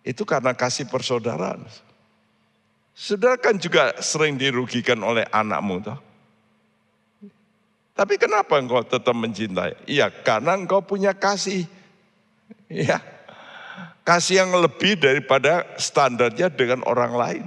itu 0.06 0.22
karena 0.22 0.54
kasih 0.54 0.86
persaudaraan. 0.86 1.66
Saudara 2.94 3.34
kan 3.34 3.58
juga 3.58 3.98
sering 3.98 4.38
dirugikan 4.38 5.02
oleh 5.02 5.26
anakmu. 5.34 5.82
Toh? 5.82 5.98
Tapi 7.92 8.14
kenapa 8.14 8.62
engkau 8.62 8.86
tetap 8.86 9.12
mencintai? 9.12 9.74
Iya, 9.90 10.08
karena 10.08 10.54
engkau 10.54 10.78
punya 10.80 11.10
kasih. 11.10 11.66
Ya, 12.70 13.02
kasih 14.06 14.46
yang 14.46 14.54
lebih 14.54 14.94
daripada 14.96 15.66
standarnya 15.74 16.46
dengan 16.54 16.86
orang 16.86 17.12
lain. 17.14 17.46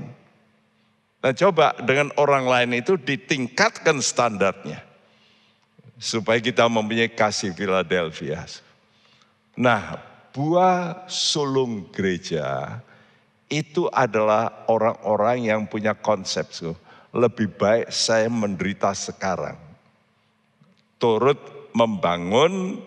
Nah 1.19 1.35
coba 1.35 1.75
dengan 1.83 2.11
orang 2.15 2.47
lain 2.47 2.79
itu 2.79 2.95
ditingkatkan 2.95 3.99
standarnya. 4.03 4.83
Supaya 5.99 6.39
kita 6.39 6.63
mempunyai 6.71 7.11
kasih 7.11 7.51
Philadelphia. 7.51 8.47
Nah 9.59 10.08
buah 10.33 11.09
sulung 11.09 11.89
gereja 11.89 12.79
itu 13.50 13.89
adalah 13.89 14.69
orang-orang 14.69 15.50
yang 15.50 15.62
punya 15.65 15.98
konsep. 15.98 16.45
Lebih 17.09 17.50
baik 17.57 17.89
saya 17.89 18.29
menderita 18.29 18.93
sekarang. 18.93 19.57
Turut 21.01 21.41
membangun 21.74 22.77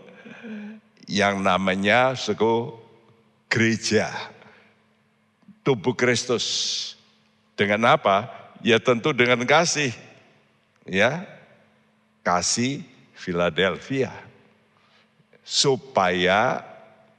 yang 1.10 1.42
namanya 1.42 2.14
suku 2.14 2.78
gereja. 3.50 4.08
Tubuh 5.66 5.98
Kristus 5.98 6.46
dengan 7.58 7.98
apa? 7.98 8.30
Ya 8.62 8.78
tentu 8.78 9.10
dengan 9.10 9.42
kasih. 9.42 9.90
Ya, 10.86 11.26
kasih 12.22 12.86
Philadelphia. 13.18 14.10
Supaya 15.42 16.62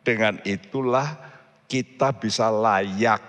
dengan 0.04 0.38
itulah 0.44 1.16
kita 1.66 2.12
bisa 2.14 2.52
layak 2.52 3.24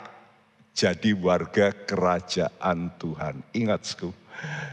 jadi 0.74 1.14
warga 1.14 1.70
kerajaan 1.70 2.90
Tuhan. 2.98 3.40
Ingat, 3.54 3.94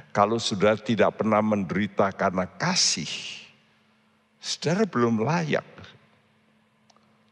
kalau 0.09 0.41
sudah 0.41 0.75
tidak 0.81 1.21
pernah 1.21 1.39
menderita 1.39 2.09
karena 2.11 2.49
kasih, 2.49 3.07
saudara 4.41 4.83
belum 4.89 5.21
layak. 5.21 5.63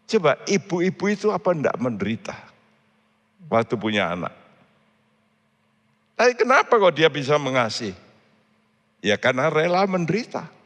Coba 0.10 0.42
ibu-ibu 0.50 1.06
itu 1.10 1.30
apa 1.30 1.54
enggak 1.54 1.78
menderita 1.78 2.34
waktu 3.46 3.78
punya 3.78 4.14
anak? 4.14 4.34
Tapi 6.18 6.34
kenapa 6.34 6.82
kok 6.82 6.98
dia 6.98 7.10
bisa 7.10 7.38
mengasihi? 7.38 7.94
Ya 9.00 9.16
karena 9.16 9.48
rela 9.48 9.86
menderita. 9.86 10.59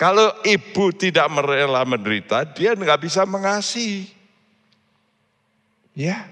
Kalau 0.00 0.32
ibu 0.48 0.88
tidak 0.96 1.28
merela 1.28 1.84
menderita, 1.84 2.40
dia 2.48 2.72
nggak 2.72 3.04
bisa 3.04 3.28
mengasihi. 3.28 4.08
Ya, 5.92 6.24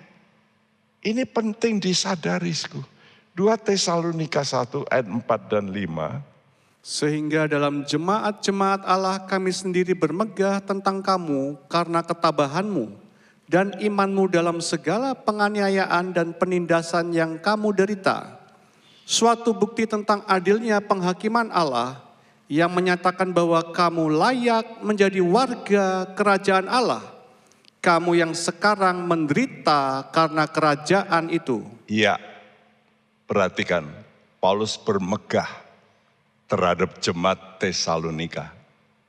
ini 1.05 1.29
penting 1.29 1.77
disadari. 1.77 2.57
2 2.57 3.45
Tesalonika 3.61 4.41
1 4.41 4.89
ayat 4.89 5.05
4 5.05 5.53
dan 5.53 5.69
5. 5.69 5.85
Sehingga 6.81 7.45
dalam 7.45 7.85
jemaat-jemaat 7.85 8.89
Allah 8.89 9.21
kami 9.29 9.53
sendiri 9.53 9.93
bermegah 9.93 10.65
tentang 10.65 11.05
kamu 11.05 11.61
karena 11.69 12.01
ketabahanmu 12.01 12.89
dan 13.53 13.77
imanmu 13.77 14.33
dalam 14.33 14.65
segala 14.65 15.13
penganiayaan 15.13 16.17
dan 16.17 16.33
penindasan 16.33 17.13
yang 17.13 17.37
kamu 17.37 17.77
derita. 17.77 18.33
Suatu 19.05 19.53
bukti 19.53 19.85
tentang 19.85 20.25
adilnya 20.25 20.81
penghakiman 20.81 21.53
Allah 21.53 22.08
yang 22.49 22.73
menyatakan 22.73 23.29
bahwa 23.29 23.61
kamu 23.77 24.09
layak 24.09 24.81
menjadi 24.81 25.21
warga 25.21 26.09
kerajaan 26.17 26.67
Allah. 26.67 27.05
Kamu 27.79 28.17
yang 28.17 28.33
sekarang 28.35 29.07
menderita 29.07 30.11
karena 30.11 30.49
kerajaan 30.49 31.31
itu. 31.31 31.63
Iya, 31.87 32.19
perhatikan. 33.29 33.87
Paulus 34.43 34.75
bermegah 34.81 35.47
terhadap 36.51 36.99
jemaat 36.99 37.61
Tesalonika. 37.61 38.51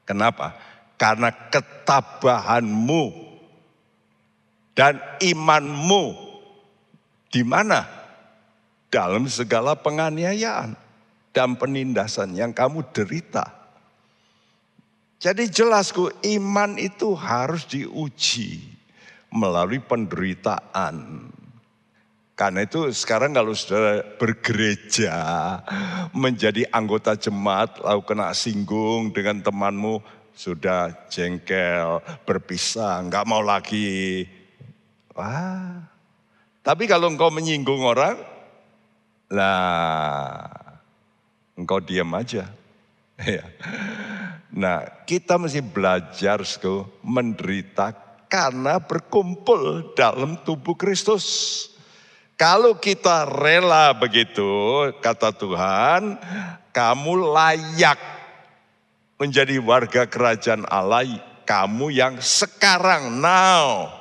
Kenapa? 0.06 0.54
Karena 1.00 1.32
ketabahanmu 1.32 3.04
dan 4.76 5.00
imanmu 5.24 6.04
di 7.32 7.42
mana? 7.42 7.88
Dalam 8.90 9.30
segala 9.30 9.78
penganiayaan 9.78 10.89
dan 11.40 11.56
penindasan 11.56 12.36
yang 12.36 12.52
kamu 12.52 12.84
derita. 12.92 13.48
Jadi 15.24 15.48
jelasku 15.48 16.12
iman 16.36 16.76
itu 16.76 17.16
harus 17.16 17.64
diuji 17.64 18.60
melalui 19.32 19.80
penderitaan. 19.80 21.28
Karena 22.36 22.64
itu 22.64 22.92
sekarang 22.92 23.36
kalau 23.36 23.56
sudah 23.56 24.04
bergereja, 24.20 25.16
menjadi 26.12 26.68
anggota 26.76 27.16
jemaat, 27.16 27.80
lalu 27.84 28.04
kena 28.04 28.32
singgung 28.36 29.12
dengan 29.12 29.40
temanmu, 29.44 30.04
sudah 30.36 30.92
jengkel, 31.12 32.00
berpisah, 32.24 33.04
nggak 33.08 33.28
mau 33.28 33.44
lagi. 33.44 34.24
Wah, 35.16 35.84
tapi 36.64 36.88
kalau 36.88 37.12
engkau 37.12 37.28
menyinggung 37.28 37.84
orang, 37.84 38.24
lah 39.28 40.59
engkau 41.60 41.84
diam 41.84 42.08
aja. 42.16 42.48
Ya. 43.20 43.44
Nah, 44.48 45.04
kita 45.04 45.36
mesti 45.36 45.60
belajar 45.60 46.40
sku, 46.48 46.88
menderita 47.04 47.92
karena 48.32 48.80
berkumpul 48.80 49.92
dalam 49.92 50.40
tubuh 50.48 50.80
Kristus. 50.80 51.68
Kalau 52.40 52.80
kita 52.80 53.28
rela 53.28 53.92
begitu, 53.92 54.48
kata 55.04 55.36
Tuhan, 55.36 56.16
kamu 56.72 57.12
layak 57.36 58.00
menjadi 59.20 59.60
warga 59.60 60.08
kerajaan 60.08 60.64
Allah, 60.72 61.20
kamu 61.44 61.92
yang 61.92 62.16
sekarang 62.24 63.20
now 63.20 63.92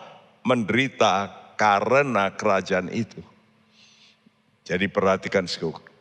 menderita 0.47 1.35
karena 1.59 2.31
kerajaan 2.31 2.87
itu. 2.95 3.19
Jadi 4.63 4.87
perhatikan 4.87 5.51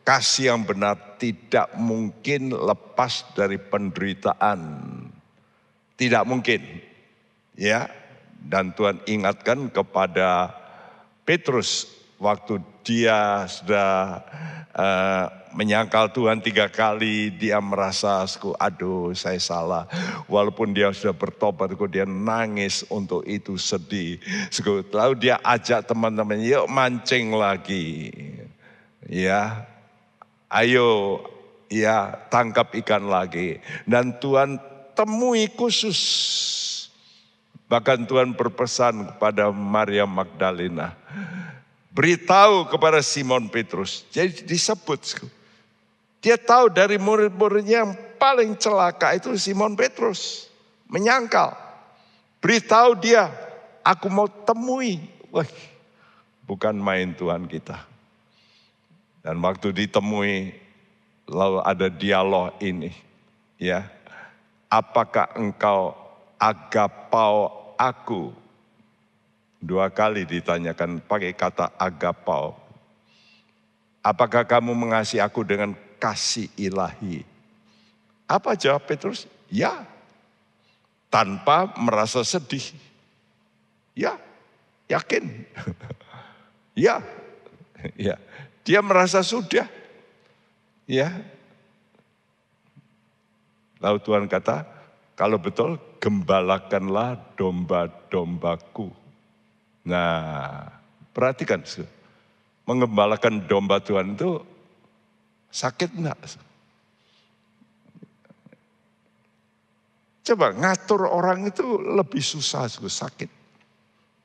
kasih 0.08 0.56
yang 0.56 0.64
benar 0.64 1.20
tidak 1.20 1.68
mungkin 1.76 2.56
lepas 2.56 3.28
dari 3.36 3.60
penderitaan. 3.60 4.80
Tidak 6.00 6.24
mungkin. 6.24 6.64
Ya. 7.52 7.92
Dan 8.40 8.72
Tuhan 8.72 9.04
ingatkan 9.04 9.68
kepada 9.68 10.56
Petrus 11.28 11.92
waktu 12.16 12.64
dia 12.80 13.44
sudah 13.44 14.24
uh, 14.72 15.26
menyangkal 15.52 16.08
Tuhan 16.16 16.40
tiga 16.40 16.72
kali, 16.72 17.28
dia 17.28 17.60
merasa, 17.60 18.24
aduh 18.56 19.12
saya 19.12 19.36
salah. 19.36 19.84
Walaupun 20.24 20.72
dia 20.72 20.88
sudah 20.96 21.12
bertobat, 21.12 21.76
dia 21.92 22.08
nangis 22.08 22.80
untuk 22.88 23.28
itu 23.28 23.60
sedih. 23.60 24.16
Lalu 24.88 25.14
dia 25.20 25.36
ajak 25.44 25.84
teman-teman, 25.84 26.40
yuk 26.40 26.64
mancing 26.64 27.36
lagi. 27.36 28.08
Ya, 29.04 29.67
ayo 30.48 31.20
ya 31.68 32.16
tangkap 32.32 32.72
ikan 32.84 33.08
lagi. 33.08 33.60
Dan 33.84 34.16
Tuhan 34.18 34.58
temui 34.96 35.46
khusus. 35.52 36.00
Bahkan 37.68 38.08
Tuhan 38.08 38.32
berpesan 38.32 39.14
kepada 39.14 39.52
Maria 39.52 40.08
Magdalena. 40.08 40.96
Beritahu 41.92 42.64
kepada 42.72 43.04
Simon 43.04 43.52
Petrus. 43.52 44.08
Jadi 44.08 44.48
disebut. 44.48 45.20
Dia 46.24 46.40
tahu 46.40 46.72
dari 46.72 46.96
murid-muridnya 46.96 47.84
yang 47.86 47.92
paling 48.16 48.56
celaka 48.56 49.14
itu 49.14 49.36
Simon 49.36 49.76
Petrus. 49.76 50.48
Menyangkal. 50.88 51.52
Beritahu 52.40 52.96
dia, 52.96 53.28
aku 53.84 54.08
mau 54.08 54.26
temui. 54.26 55.02
Wah, 55.28 55.46
bukan 56.48 56.72
main 56.72 57.12
Tuhan 57.12 57.44
kita. 57.44 57.84
Dan 59.22 59.42
waktu 59.42 59.74
ditemui 59.74 60.54
lalu 61.28 61.60
ada 61.62 61.86
dialog 61.90 62.54
ini. 62.62 62.94
Ya. 63.58 63.90
Apakah 64.68 65.32
engkau 65.36 65.96
agapau 66.36 67.50
aku? 67.76 68.32
Dua 69.58 69.90
kali 69.90 70.22
ditanyakan 70.22 71.02
pakai 71.02 71.34
kata 71.34 71.74
agapau. 71.74 72.54
Apakah 74.04 74.46
kamu 74.46 74.72
mengasihi 74.72 75.18
aku 75.18 75.42
dengan 75.42 75.74
kasih 75.98 76.46
ilahi? 76.54 77.26
Apa 78.30 78.54
jawab 78.54 78.86
Petrus? 78.86 79.26
Ya. 79.50 79.82
Tanpa 81.08 81.74
merasa 81.80 82.22
sedih. 82.22 82.62
Ya, 83.98 84.14
yakin. 84.86 85.42
ya, 86.86 87.02
ya. 88.08 88.14
Dia 88.68 88.84
merasa 88.84 89.24
sudah. 89.24 89.64
Ya. 90.84 91.08
Lalu 93.80 93.98
Tuhan 94.04 94.28
kata, 94.28 94.68
kalau 95.16 95.40
betul 95.40 95.80
gembalakanlah 95.96 97.16
domba-dombaku. 97.40 98.92
Nah, 99.88 100.68
perhatikan. 101.16 101.64
Mengembalakan 102.68 103.48
domba 103.48 103.80
Tuhan 103.80 104.12
itu 104.12 104.36
sakit 105.48 105.96
enggak? 105.96 106.20
Coba 110.28 110.52
ngatur 110.52 111.08
orang 111.08 111.48
itu 111.48 111.80
lebih 111.80 112.20
susah, 112.20 112.68
sakit. 112.68 113.32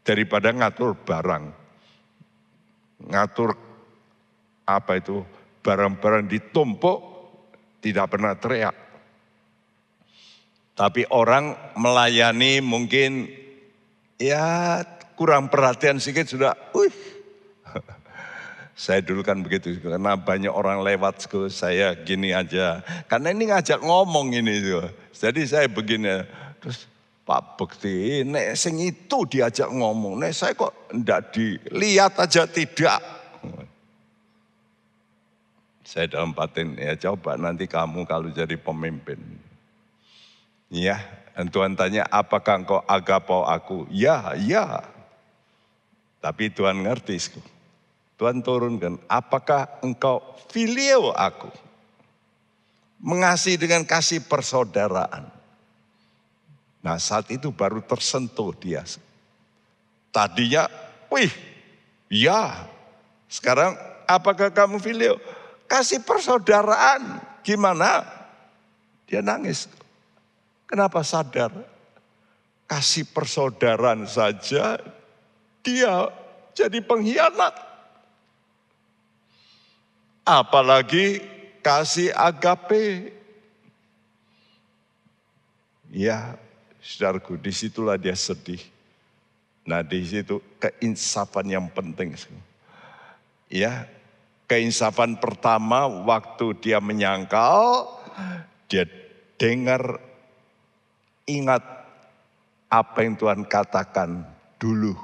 Daripada 0.03 0.51
ngatur 0.51 0.99
barang. 0.99 1.45
Ngatur 3.07 3.72
apa 4.63 4.99
itu 4.99 5.23
barang-barang 5.63 6.27
ditumpuk 6.27 6.99
tidak 7.83 8.15
pernah 8.15 8.35
teriak. 8.35 8.75
Tapi 10.73 11.05
orang 11.13 11.53
melayani 11.77 12.57
mungkin 12.63 13.29
ya 14.17 14.81
kurang 15.13 15.51
perhatian 15.51 16.01
sedikit 16.01 16.25
sudah, 16.25 16.53
wih. 16.73 16.95
Saya 18.73 19.05
dulu 19.05 19.21
kan 19.21 19.45
begitu, 19.45 19.77
karena 19.77 20.17
banyak 20.17 20.49
orang 20.49 20.81
lewat, 20.81 21.29
saya 21.53 21.93
gini 21.93 22.33
aja. 22.33 22.81
Karena 23.05 23.29
ini 23.29 23.53
ngajak 23.53 23.85
ngomong 23.85 24.33
ini. 24.33 24.65
Jadi 25.13 25.45
saya 25.45 25.69
begini, 25.69 26.25
terus 26.57 26.89
Pak 27.21 27.55
Bekti, 27.55 28.25
nek 28.25 28.57
sing 28.57 28.81
itu 28.81 29.29
diajak 29.29 29.69
ngomong, 29.69 30.19
nek 30.19 30.33
saya 30.33 30.57
kok 30.57 30.89
enggak 30.89 31.31
dilihat 31.31 32.17
aja 32.17 32.49
tidak. 32.49 32.99
Saya 35.93 36.09
dalam 36.09 36.33
batin, 36.33 36.73
ya 36.73 36.97
coba 36.97 37.37
nanti 37.37 37.69
kamu 37.69 38.09
kalau 38.09 38.33
jadi 38.33 38.57
pemimpin. 38.57 39.21
Ya, 40.73 40.97
dan 41.37 41.53
Tuhan 41.53 41.77
tanya, 41.77 42.09
apakah 42.09 42.65
engkau 42.65 42.81
agapau 42.89 43.45
aku? 43.45 43.85
Ya, 43.93 44.33
ya. 44.41 44.81
Tapi 46.17 46.49
Tuhan 46.49 46.81
ngerti. 46.81 47.37
Tuhan 48.17 48.41
turunkan, 48.41 48.97
apakah 49.05 49.69
engkau 49.85 50.17
filio 50.49 51.13
aku? 51.13 51.53
Mengasihi 52.97 53.61
dengan 53.61 53.85
kasih 53.85 54.25
persaudaraan. 54.25 55.29
Nah 56.81 56.97
saat 56.97 57.29
itu 57.29 57.53
baru 57.53 57.85
tersentuh 57.85 58.49
dia. 58.57 58.81
Tadinya, 60.09 60.65
wih, 61.13 61.29
ya. 62.09 62.65
Sekarang 63.29 63.77
apakah 64.09 64.49
kamu 64.49 64.81
filio? 64.81 65.21
Kasih 65.67 66.03
persaudaraan. 66.03 67.21
Gimana? 67.43 68.05
Dia 69.09 69.21
nangis. 69.21 69.67
Kenapa 70.69 71.05
sadar? 71.05 71.53
Kasih 72.65 73.05
persaudaraan 73.13 74.07
saja, 74.09 74.81
dia 75.61 76.09
jadi 76.57 76.81
pengkhianat. 76.81 77.53
Apalagi 80.23 81.21
kasih 81.61 82.15
agape. 82.15 83.11
Ya, 85.93 86.39
saudaraku, 86.81 87.37
di 87.37 87.53
situlah 87.53 87.99
dia 87.99 88.17
sedih. 88.17 88.63
Nah, 89.61 89.85
di 89.85 90.01
situ 90.03 90.41
keinsafan 90.57 91.47
yang 91.53 91.67
penting. 91.69 92.17
Ya, 93.45 93.85
keinsafan 94.47 95.17
pertama 95.17 95.87
waktu 95.87 96.57
dia 96.59 96.77
menyangkal, 96.83 97.87
dia 98.67 98.85
dengar, 99.39 99.99
ingat 101.25 101.63
apa 102.67 102.97
yang 103.05 103.13
Tuhan 103.17 103.45
katakan 103.45 104.25
dulu. 104.57 104.95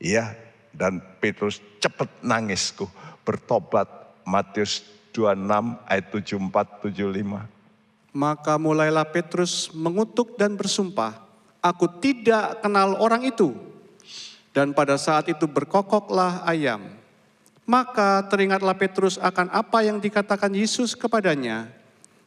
Ya, 0.00 0.36
dan 0.74 1.00
Petrus 1.22 1.62
cepat 1.80 2.10
nangisku, 2.20 2.90
bertobat 3.22 3.88
Matius 4.26 4.82
26 5.14 5.78
ayat 5.86 6.06
74 6.10 6.90
75. 6.90 7.46
Maka 8.14 8.54
mulailah 8.58 9.06
Petrus 9.10 9.70
mengutuk 9.74 10.38
dan 10.38 10.54
bersumpah, 10.58 11.18
"Aku 11.62 11.86
tidak 12.02 12.62
kenal 12.62 12.98
orang 12.98 13.26
itu." 13.26 13.54
Dan 14.54 14.70
pada 14.70 14.94
saat 14.94 15.26
itu 15.26 15.50
berkokoklah 15.50 16.46
ayam. 16.46 17.03
Maka 17.64 18.28
teringatlah 18.28 18.76
Petrus 18.76 19.16
akan 19.16 19.48
apa 19.48 19.80
yang 19.80 19.96
dikatakan 19.96 20.52
Yesus 20.52 20.92
kepadanya. 20.92 21.72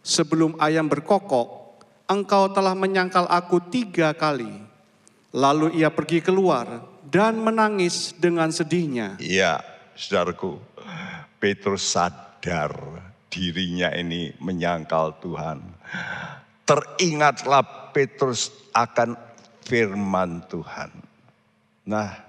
Sebelum 0.01 0.57
ayam 0.57 0.89
berkokok, 0.89 1.77
engkau 2.09 2.49
telah 2.49 2.73
menyangkal 2.73 3.29
aku 3.29 3.61
tiga 3.69 4.15
kali. 4.17 4.49
Lalu 5.35 5.77
ia 5.77 5.93
pergi 5.93 6.23
keluar 6.23 6.81
dan 7.05 7.37
menangis 7.37 8.17
dengan 8.17 8.49
sedihnya. 8.49 9.19
Iya, 9.21 9.61
saudaraku, 9.93 10.57
Petrus 11.37 11.85
sadar 11.85 12.73
dirinya 13.29 13.93
ini 13.93 14.33
menyangkal 14.41 15.21
Tuhan. 15.21 15.61
Teringatlah 16.65 17.93
Petrus 17.93 18.49
akan 18.73 19.13
firman 19.63 20.43
Tuhan. 20.49 20.91
Nah, 21.87 22.26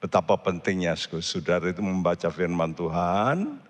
betapa 0.00 0.40
pentingnya 0.40 0.96
saudara 0.96 1.68
itu 1.68 1.84
membaca 1.84 2.26
firman 2.32 2.72
Tuhan. 2.72 3.60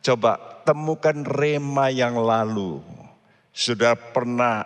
Coba 0.00 0.40
temukan 0.64 1.22
rema 1.22 1.92
yang 1.92 2.16
lalu. 2.16 2.80
Sudah 3.52 3.96
pernah 3.96 4.64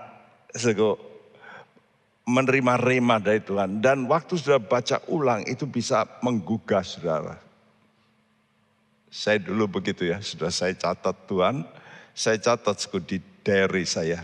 menerima 2.30 2.74
rema 2.78 3.18
dari 3.18 3.42
Tuhan. 3.42 3.82
Dan 3.82 4.06
waktu 4.06 4.38
sudah 4.38 4.62
baca 4.62 5.02
ulang 5.10 5.42
itu 5.50 5.66
bisa 5.66 6.06
menggugah 6.22 6.86
saudara. 6.86 7.36
Saya 9.10 9.42
dulu 9.42 9.82
begitu 9.82 10.06
ya, 10.06 10.22
sudah 10.22 10.54
saya 10.54 10.70
catat 10.78 11.26
Tuhan, 11.26 11.66
saya 12.14 12.38
catat 12.38 12.78
di 13.02 13.18
diary 13.42 13.82
saya. 13.82 14.22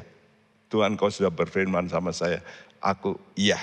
Tuhan 0.71 0.95
kau 0.95 1.11
sudah 1.11 1.35
berfirman 1.35 1.91
sama 1.91 2.15
saya, 2.15 2.39
aku 2.79 3.19
iya. 3.35 3.59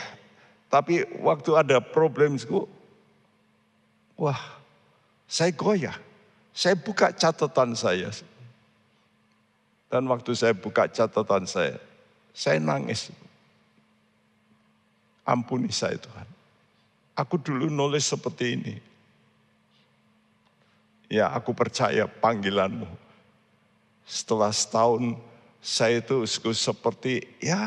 Tapi 0.74 1.06
waktu 1.22 1.54
ada 1.54 1.78
problem 1.78 2.34
wah 4.18 4.42
saya 5.30 5.54
goyah. 5.54 5.94
Saya 6.50 6.74
buka 6.74 7.14
catatan 7.14 7.78
saya. 7.78 8.10
Dan 9.86 10.10
waktu 10.10 10.34
saya 10.34 10.58
buka 10.58 10.90
catatan 10.90 11.46
saya, 11.46 11.78
saya 12.34 12.58
nangis. 12.58 13.14
Ampuni 15.22 15.70
saya 15.70 16.02
Tuhan. 16.02 16.26
Aku 17.14 17.38
dulu 17.38 17.70
nulis 17.70 18.10
seperti 18.10 18.58
ini. 18.58 18.76
Ya 21.06 21.30
aku 21.30 21.54
percaya 21.54 22.10
panggilanmu. 22.10 22.90
Setelah 24.10 24.50
setahun 24.50 25.22
saya 25.62 26.02
itu 26.02 26.26
seperti 26.58 27.22
ya 27.38 27.62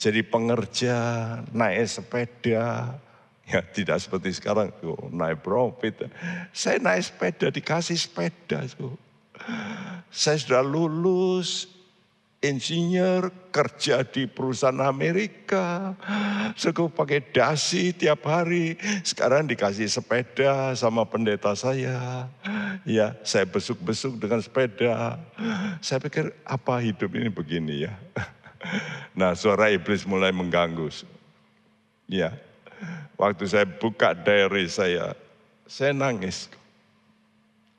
jadi 0.00 0.24
pengerja, 0.24 0.96
naik 1.52 1.84
sepeda. 1.84 2.96
Ya 3.44 3.60
tidak 3.60 4.00
seperti 4.00 4.32
sekarang, 4.32 4.72
oh, 4.80 5.12
naik 5.12 5.44
profit. 5.44 6.08
Saya 6.56 6.80
naik 6.80 7.04
sepeda, 7.04 7.52
dikasih 7.52 8.00
sepeda. 8.00 8.64
Saya 10.08 10.36
sudah 10.40 10.64
lulus, 10.64 11.68
insinyur, 12.40 13.28
kerja 13.52 14.00
di 14.08 14.24
perusahaan 14.24 14.80
Amerika. 14.80 15.92
Suku 16.56 16.88
pakai 16.88 17.20
dasi 17.28 17.92
tiap 17.92 18.24
hari. 18.24 18.80
Sekarang 19.04 19.44
dikasih 19.44 19.90
sepeda 19.90 20.72
sama 20.72 21.04
pendeta 21.04 21.52
saya. 21.52 22.24
Ya, 22.88 23.20
saya 23.20 23.44
besuk-besuk 23.44 24.16
dengan 24.16 24.40
sepeda. 24.40 25.20
Saya 25.84 26.00
pikir 26.00 26.32
apa 26.48 26.80
hidup 26.80 27.12
ini 27.12 27.28
begini 27.28 27.84
ya. 27.84 27.92
Nah, 29.16 29.32
suara 29.32 29.72
iblis 29.72 30.04
mulai 30.04 30.30
mengganggu. 30.30 30.92
Ya, 32.10 32.36
waktu 33.16 33.44
saya 33.48 33.64
buka 33.64 34.12
diary 34.12 34.68
saya, 34.68 35.16
saya 35.64 35.96
nangis. 35.96 36.50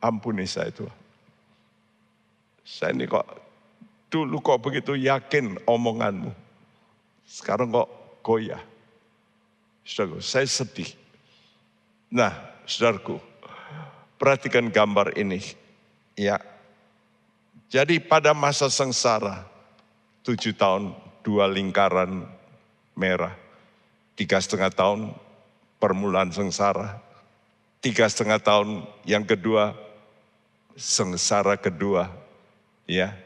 Ampuni 0.02 0.50
saya 0.50 0.74
Tuhan. 0.74 0.98
Saya 2.66 2.98
ini 2.98 3.06
kok 3.06 3.42
Dulu 4.12 4.44
kok 4.44 4.60
begitu 4.60 4.92
yakin 5.00 5.56
omonganmu. 5.64 6.36
Sekarang 7.24 7.72
kok 7.72 7.88
goyah. 8.20 8.60
Saudaraku, 9.88 10.20
saya 10.20 10.44
sedih. 10.44 10.92
Nah, 12.12 12.36
saudaraku, 12.68 13.24
perhatikan 14.20 14.68
gambar 14.68 15.16
ini. 15.16 15.40
Ya, 16.20 16.44
jadi 17.72 18.04
pada 18.04 18.36
masa 18.36 18.68
sengsara, 18.68 19.48
tujuh 20.22 20.54
tahun, 20.58 20.94
dua 21.26 21.50
lingkaran 21.50 22.26
merah. 22.98 23.34
Tiga 24.18 24.38
setengah 24.38 24.70
tahun 24.70 25.00
permulaan 25.82 26.30
sengsara. 26.30 27.02
Tiga 27.82 28.06
setengah 28.06 28.38
tahun 28.38 28.86
yang 29.10 29.26
kedua, 29.26 29.74
sengsara 30.78 31.58
kedua. 31.58 32.14
Ya, 32.86 33.18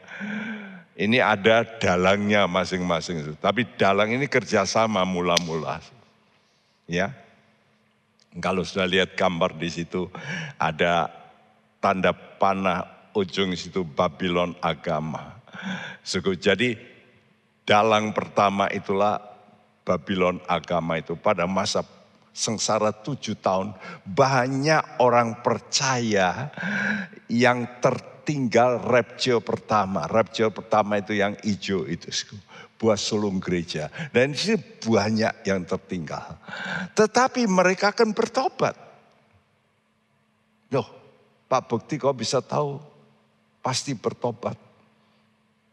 ini 0.96 1.20
ada 1.20 1.60
dalangnya 1.76 2.48
masing-masing. 2.48 3.36
Tapi 3.36 3.68
dalang 3.76 4.08
ini 4.08 4.24
kerjasama 4.24 5.04
mula-mula. 5.04 5.84
Ya, 6.88 7.12
kalau 8.40 8.64
sudah 8.64 8.88
lihat 8.88 9.12
gambar 9.12 9.56
di 9.60 9.68
situ 9.68 10.08
ada 10.56 11.12
tanda 11.80 12.16
panah 12.16 12.84
ujung 13.12 13.52
situ 13.52 13.84
Babylon 13.84 14.56
agama. 14.64 15.35
Jadi 16.40 16.76
dalang 17.66 18.14
pertama 18.14 18.70
itulah 18.70 19.18
Babylon 19.86 20.42
agama 20.50 20.98
itu 20.98 21.14
pada 21.14 21.46
masa 21.46 21.86
sengsara 22.36 22.92
tujuh 22.92 23.38
tahun 23.40 23.72
banyak 24.04 25.00
orang 25.00 25.40
percaya 25.40 26.52
yang 27.32 27.80
ter 27.80 28.16
tinggal 28.26 28.82
rapture 28.82 29.38
pertama. 29.38 30.10
Rapture 30.10 30.50
pertama 30.50 30.98
itu 30.98 31.14
yang 31.14 31.38
hijau 31.46 31.86
itu. 31.86 32.10
Buah 32.76 32.98
sulung 32.98 33.38
gereja. 33.38 33.88
Dan 34.10 34.34
ini 34.34 34.58
banyak 34.58 35.46
yang 35.46 35.62
tertinggal. 35.62 36.36
Tetapi 36.92 37.46
mereka 37.46 37.94
akan 37.94 38.10
bertobat. 38.12 38.74
Loh, 40.74 40.88
Pak 41.46 41.62
Bukti 41.70 41.96
kau 41.96 42.12
bisa 42.12 42.42
tahu 42.42 42.82
pasti 43.62 43.94
bertobat. 43.94 44.58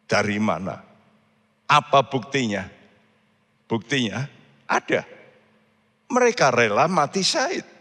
Dari 0.06 0.38
mana? 0.38 0.80
Apa 1.68 2.06
buktinya? 2.06 2.68
Buktinya 3.66 4.28
ada. 4.68 5.08
Mereka 6.12 6.54
rela 6.54 6.86
mati 6.86 7.26
syahid 7.26 7.74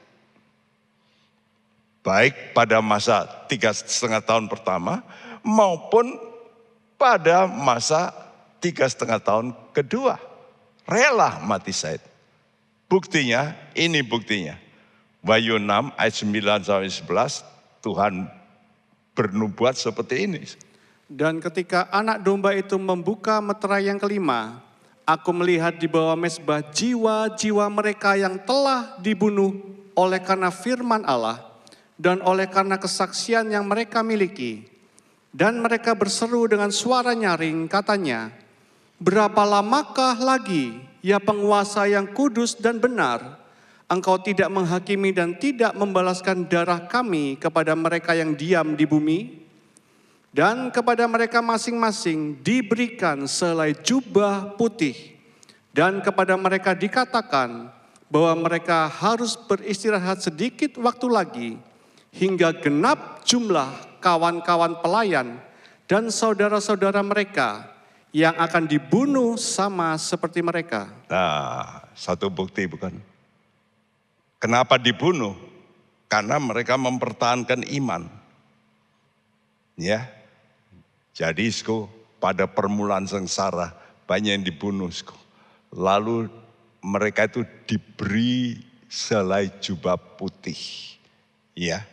baik 2.03 2.51
pada 2.53 2.83
masa 2.83 3.25
tiga 3.47 3.71
setengah 3.71 4.21
tahun 4.21 4.51
pertama 4.51 5.01
maupun 5.47 6.19
pada 6.99 7.47
masa 7.47 8.11
tiga 8.59 8.87
setengah 8.87 9.23
tahun 9.23 9.47
kedua. 9.71 10.19
Rela 10.87 11.39
mati 11.43 11.71
syahid. 11.71 12.03
Buktinya, 12.91 13.57
ini 13.73 14.05
buktinya. 14.05 14.59
Wahyu 15.23 15.57
6 15.57 15.95
ayat 15.97 16.15
9 16.19 16.67
sampai 16.67 16.91
11, 16.91 17.47
Tuhan 17.81 18.27
bernubuat 19.15 19.79
seperti 19.79 20.29
ini. 20.29 20.43
Dan 21.11 21.43
ketika 21.43 21.91
anak 21.91 22.23
domba 22.23 22.55
itu 22.55 22.79
membuka 22.79 23.43
meterai 23.43 23.91
yang 23.91 24.01
kelima, 24.01 24.63
aku 25.03 25.31
melihat 25.35 25.77
di 25.77 25.91
bawah 25.91 26.15
mesbah 26.17 26.63
jiwa-jiwa 26.63 27.67
mereka 27.69 28.17
yang 28.17 28.41
telah 28.43 28.97
dibunuh 29.03 29.55
oleh 29.93 30.21
karena 30.23 30.49
firman 30.49 31.05
Allah 31.05 31.43
dan 32.01 32.25
oleh 32.25 32.49
karena 32.49 32.81
kesaksian 32.81 33.51
yang 33.53 33.67
mereka 33.69 34.01
miliki. 34.01 34.67
Dan 35.33 35.65
mereka 35.65 35.97
berseru 35.97 36.45
dengan 36.45 36.69
suara 36.69 37.17
nyaring 37.17 37.65
katanya, 37.65 38.29
Berapa 39.03 39.43
lamakah 39.43 40.15
lagi, 40.15 40.79
ya 41.03 41.19
penguasa 41.19 41.91
yang 41.91 42.07
kudus 42.15 42.55
dan 42.55 42.79
benar, 42.79 43.43
engkau 43.91 44.15
tidak 44.23 44.47
menghakimi 44.47 45.11
dan 45.11 45.35
tidak 45.35 45.75
membalaskan 45.75 46.47
darah 46.47 46.87
kami 46.87 47.35
kepada 47.35 47.75
mereka 47.75 48.15
yang 48.15 48.39
diam 48.39 48.79
di 48.79 48.87
bumi? 48.87 49.42
Dan 50.33 50.73
kepada 50.73 51.05
mereka 51.05 51.45
masing-masing 51.45 52.41
diberikan 52.41 53.29
selai 53.29 53.77
jubah 53.77 54.57
putih, 54.57 54.97
dan 55.77 56.01
kepada 56.01 56.41
mereka 56.41 56.73
dikatakan 56.73 57.69
bahwa 58.09 58.49
mereka 58.49 58.89
harus 58.89 59.37
beristirahat 59.37 60.25
sedikit 60.25 60.81
waktu 60.81 61.07
lagi, 61.13 61.51
hingga 62.17 62.57
genap 62.65 63.25
jumlah 63.29 64.01
kawan-kawan 64.01 64.81
pelayan 64.81 65.37
dan 65.85 66.09
saudara-saudara 66.09 67.05
mereka 67.05 67.69
yang 68.13 68.37
akan 68.37 68.69
dibunuh 68.69 69.37
sama 69.37 69.97
seperti 70.01 70.41
mereka. 70.45 70.89
Nah, 71.09 71.89
satu 71.93 72.33
bukti 72.33 72.65
bukan? 72.69 72.93
Kenapa 74.41 74.81
dibunuh? 74.81 75.37
Karena 76.09 76.37
mereka 76.37 76.77
mempertahankan 76.77 77.65
iman. 77.81 78.05
Ya. 79.81 80.22
Jadi, 81.13 81.53
sko, 81.53 81.89
pada 82.17 82.49
permulaan 82.49 83.05
sengsara 83.05 83.77
banyak 84.09 84.33
yang 84.41 84.45
dibunuh, 84.45 84.89
sko. 84.89 85.17
Lalu 85.73 86.29
mereka 86.81 87.29
itu 87.29 87.45
diberi 87.69 88.61
selai 88.89 89.49
jubah 89.61 89.97
putih. 89.97 90.59
Ya. 91.57 91.85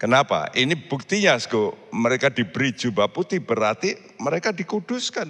Kenapa? 0.00 0.52
Ini 0.52 0.76
buktinya, 0.76 1.36
sko. 1.36 1.76
Mereka 1.92 2.32
diberi 2.32 2.72
jubah 2.72 3.08
putih 3.08 3.40
berarti 3.40 3.96
mereka 4.20 4.52
dikuduskan. 4.52 5.28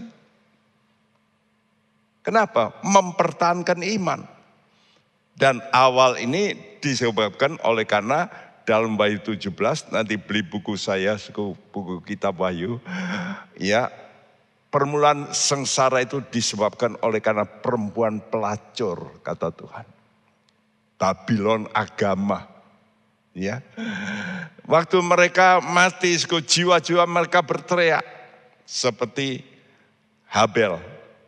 Kenapa? 2.24 2.72
Mempertahankan 2.80 3.84
iman. 4.00 4.24
Dan 5.34 5.60
awal 5.74 6.16
ini 6.22 6.54
disebabkan 6.78 7.58
oleh 7.66 7.84
karena 7.84 8.30
dalam 8.64 8.96
Wahyu 8.96 9.20
17 9.20 9.92
nanti 9.92 10.16
beli 10.16 10.40
buku 10.40 10.74
saya, 10.80 11.20
buku 11.72 12.00
kitab 12.04 12.40
Wahyu. 12.40 12.80
Ya, 13.60 13.92
permulaan 14.72 15.30
sengsara 15.30 16.02
itu 16.02 16.24
disebabkan 16.32 16.98
oleh 17.04 17.22
karena 17.22 17.44
perempuan 17.46 18.18
pelacur 18.18 19.20
kata 19.22 19.52
Tuhan. 19.52 19.86
Babylon 20.98 21.68
agama. 21.76 22.48
Ya. 23.36 23.60
Waktu 24.64 24.98
mereka 25.04 25.60
mati, 25.60 26.16
jiwa-jiwa 26.16 27.04
mereka 27.04 27.44
berteriak 27.44 28.02
seperti 28.64 29.44
Habel. 30.26 30.80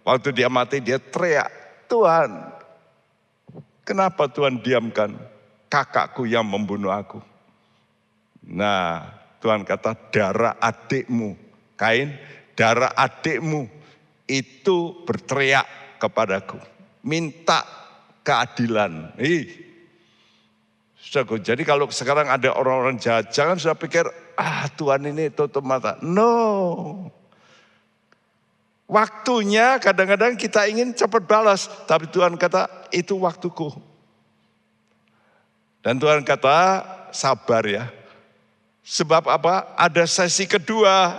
Waktu 0.07 0.33
dia 0.33 0.49
mati 0.49 0.81
dia 0.81 1.03
teriak, 1.03 1.51
Tuhan, 1.91 2.31
kenapa 3.83 4.31
Tuhan 4.31 4.63
diamkan 4.63 5.19
kakakku 5.67 6.27
yang 6.27 6.47
membunuh 6.47 6.91
aku? 6.93 7.19
Nah, 8.47 9.11
Tuhan 9.43 9.67
kata 9.67 9.95
darah 10.15 10.55
adikmu, 10.63 11.35
Kain, 11.75 12.15
darah 12.55 12.95
adikmu 12.95 13.67
itu 14.27 15.07
berteriak 15.07 15.67
kepadaku, 15.99 16.59
minta 17.03 17.63
keadilan. 18.23 19.15
Ih, 19.19 19.67
jadi 21.43 21.63
kalau 21.63 21.87
sekarang 21.87 22.27
ada 22.27 22.51
orang-orang 22.51 22.99
jahat, 22.99 23.31
jangan 23.31 23.55
sudah 23.55 23.79
pikir, 23.79 24.05
ah 24.35 24.67
Tuhan 24.75 25.07
ini 25.07 25.31
tutup 25.31 25.63
mata. 25.63 25.95
No. 26.03 27.07
Waktunya 28.87 29.83
kadang-kadang 29.83 30.39
kita 30.39 30.67
ingin 30.67 30.95
cepat 30.95 31.27
balas, 31.27 31.67
tapi 31.87 32.11
Tuhan 32.11 32.39
kata, 32.39 32.91
itu 32.95 33.19
waktuku. 33.19 33.71
Dan 35.87 36.03
Tuhan 36.03 36.27
kata, 36.27 36.83
sabar 37.15 37.63
ya. 37.63 37.87
Sebab 38.83 39.31
apa? 39.31 39.71
Ada 39.79 40.03
sesi 40.03 40.51
kedua. 40.51 41.15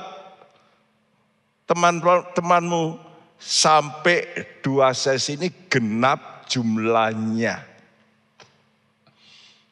Teman-temanmu 1.63 2.99
sampai 3.39 4.27
dua 4.60 4.91
sesi 4.91 5.39
ini 5.39 5.47
genap 5.71 6.43
jumlahnya. 6.51 7.63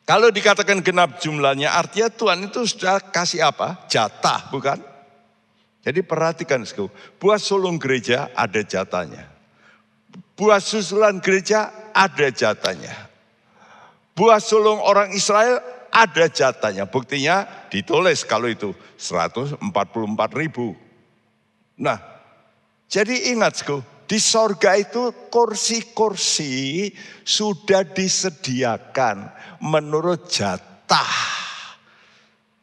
Kalau 0.08 0.32
dikatakan 0.32 0.80
genap 0.80 1.20
jumlahnya, 1.20 1.76
artinya 1.76 2.08
Tuhan 2.08 2.48
itu 2.48 2.64
sudah 2.64 3.04
kasih 3.04 3.52
apa? 3.52 3.84
Jatah, 3.92 4.48
bukan? 4.48 4.80
Jadi 5.84 6.00
perhatikan, 6.08 6.64
buat 7.20 7.44
sulung 7.44 7.76
gereja 7.76 8.32
ada 8.32 8.64
jatahnya. 8.64 9.28
Buat 10.40 10.64
susulan 10.64 11.20
gereja 11.20 11.68
ada 11.92 12.32
jatahnya. 12.32 13.15
Buat 14.16 14.40
sulung 14.40 14.80
orang 14.80 15.12
Israel 15.12 15.60
ada 15.92 16.32
jatahnya. 16.32 16.88
Buktinya 16.88 17.44
ditulis 17.68 18.24
kalau 18.24 18.48
itu 18.48 18.72
144 18.96 19.60
ribu. 20.40 20.72
Nah, 21.76 22.00
jadi 22.88 23.36
ingat, 23.36 23.60
di 24.08 24.16
sorga 24.22 24.80
itu 24.80 25.12
kursi-kursi 25.28 26.88
sudah 27.28 27.84
disediakan 27.84 29.28
menurut 29.60 30.32
jatah. 30.32 31.36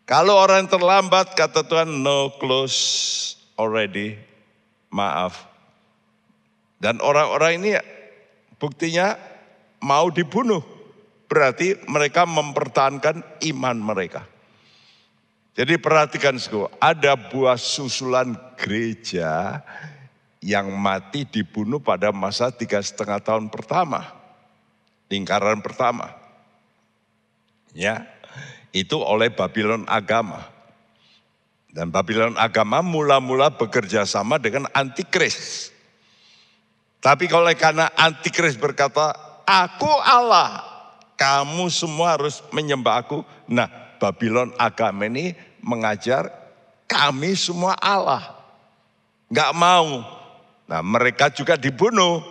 Kalau 0.09 0.41
orang 0.41 0.69
terlambat 0.69 1.37
kata 1.37 1.65
Tuhan 1.69 2.01
no 2.01 2.33
close 2.37 2.81
already. 3.61 4.19
Maaf. 4.93 5.49
Dan 6.77 7.01
orang-orang 7.01 7.65
ini 7.65 7.71
buktinya 8.61 9.17
mau 9.81 10.13
dibunuh. 10.13 10.61
Berarti 11.33 11.81
mereka 11.89 12.29
mempertahankan 12.29 13.41
iman 13.57 13.77
mereka. 13.81 14.29
Jadi 15.57 15.81
perhatikan 15.81 16.37
ada 16.77 17.17
buah 17.17 17.57
susulan 17.57 18.37
gereja 18.61 19.65
yang 20.45 20.69
mati 20.77 21.25
dibunuh 21.25 21.81
pada 21.81 22.13
masa 22.13 22.53
tiga 22.53 22.85
setengah 22.85 23.25
tahun 23.25 23.49
pertama. 23.49 24.13
Lingkaran 25.09 25.65
pertama. 25.65 26.13
Ya, 27.73 28.05
itu 28.77 29.01
oleh 29.01 29.33
Babylon 29.33 29.89
agama. 29.89 30.53
Dan 31.73 31.89
Babylon 31.89 32.37
agama 32.37 32.85
mula-mula 32.85 33.49
bekerja 33.57 34.05
sama 34.05 34.37
dengan 34.37 34.69
antikris. 34.77 35.73
Tapi 37.01 37.25
kalau 37.25 37.49
karena 37.57 37.89
antikris 37.97 38.61
berkata, 38.61 39.17
aku 39.49 39.89
Allah, 40.05 40.72
kamu 41.23 41.71
semua 41.71 42.19
harus 42.19 42.43
menyembah 42.51 43.07
aku. 43.07 43.23
Nah, 43.47 43.71
Babylon 44.03 44.51
agama 44.59 45.07
ini 45.07 45.39
mengajar 45.63 46.27
kami 46.91 47.39
semua 47.39 47.79
Allah. 47.79 48.35
Gak 49.31 49.55
mau 49.55 50.03
Nah 50.73 50.81
mereka 50.81 51.29
juga 51.29 51.61
dibunuh. 51.61 52.25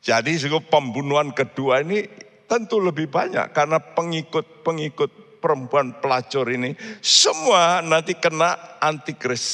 Jadi 0.00 0.40
pembunuhan 0.72 1.32
kedua 1.36 1.84
ini 1.84 2.08
tentu 2.48 2.80
lebih 2.80 3.12
banyak 3.12 3.52
karena 3.52 3.76
pengikut-pengikut 3.76 5.40
perempuan 5.40 5.96
pelacur 6.00 6.48
ini 6.48 6.72
semua 7.04 7.84
nanti 7.84 8.16
kena 8.16 8.56
antikris. 8.80 9.44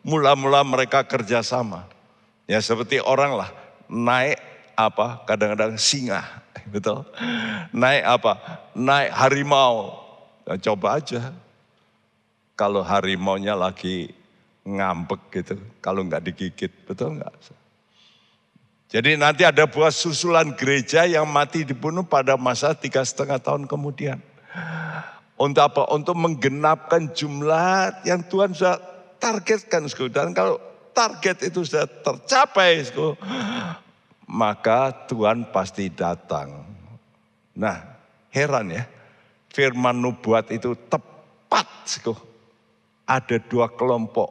Mula-mula 0.00 0.64
mereka 0.64 1.04
kerjasama. 1.04 1.84
Ya 2.48 2.60
seperti 2.64 3.00
orang 3.04 3.36
lah 3.36 3.50
naik 3.92 4.40
apa 4.76 5.24
kadang-kadang 5.24 5.80
singa. 5.80 6.22
Betul. 6.72 7.02
Naik 7.72 8.04
apa? 8.04 8.32
Naik 8.76 9.10
harimau. 9.16 9.96
Ya, 10.46 10.54
coba 10.70 11.00
aja. 11.00 11.32
Kalau 12.54 12.84
harimaunya 12.84 13.56
lagi 13.56 14.14
ngambek 14.66 15.20
gitu 15.32 15.54
kalau 15.78 16.02
nggak 16.02 16.24
digigit, 16.26 16.72
betul 16.88 17.20
nggak? 17.20 17.30
Jadi 18.86 19.18
nanti 19.18 19.44
ada 19.44 19.68
buah 19.68 19.92
susulan 19.92 20.56
gereja 20.56 21.04
yang 21.04 21.28
mati 21.28 21.68
dibunuh 21.68 22.06
pada 22.06 22.38
masa 22.40 22.72
tiga 22.72 23.04
setengah 23.04 23.36
tahun 23.42 23.68
kemudian. 23.68 24.18
Untuk 25.36 25.62
apa? 25.68 25.82
Untuk 25.92 26.16
menggenapkan 26.16 27.12
jumlah 27.12 28.08
yang 28.08 28.24
Tuhan 28.24 28.56
sudah 28.56 28.80
targetkan. 29.20 29.84
Dan 30.08 30.32
kalau 30.32 30.56
target 30.96 31.52
itu 31.52 31.60
sudah 31.60 31.84
tercapai, 31.84 32.80
maka 34.26 34.90
Tuhan 35.06 35.48
pasti 35.54 35.90
datang. 35.90 36.66
Nah, 37.54 37.82
heran 38.34 38.68
ya, 38.74 38.84
firman 39.50 39.96
nubuat 39.96 40.50
itu 40.52 40.74
tepat. 40.90 41.66
Ada 43.06 43.38
dua 43.46 43.70
kelompok 43.70 44.26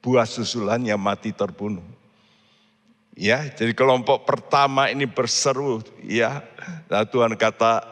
buah 0.00 0.24
susulan 0.24 0.80
yang 0.80 0.96
mati 0.96 1.30
terbunuh. 1.30 1.84
Ya, 3.12 3.44
jadi 3.44 3.76
kelompok 3.76 4.24
pertama 4.24 4.88
ini 4.88 5.04
berseru, 5.04 5.84
ya. 6.00 6.40
Nah, 6.88 7.04
Tuhan 7.04 7.36
kata 7.36 7.84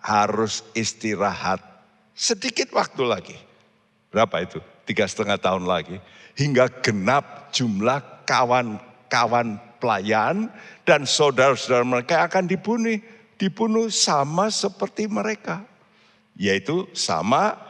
harus 0.00 0.64
istirahat 0.72 1.60
sedikit 2.16 2.72
waktu 2.72 3.04
lagi. 3.04 3.36
Berapa 4.08 4.40
itu? 4.40 4.64
Tiga 4.88 5.04
setengah 5.04 5.36
tahun 5.36 5.68
lagi. 5.68 6.00
Hingga 6.32 6.80
genap 6.80 7.52
jumlah 7.52 8.24
kawan-kawan 8.24 9.60
pelayan 9.84 10.48
dan 10.88 11.04
saudara-saudara 11.04 11.84
mereka 11.84 12.24
akan 12.24 12.48
dibunuh. 12.48 12.96
Dibunuh 13.36 13.92
sama 13.92 14.48
seperti 14.48 15.04
mereka. 15.04 15.60
Yaitu 16.40 16.88
sama, 16.96 17.60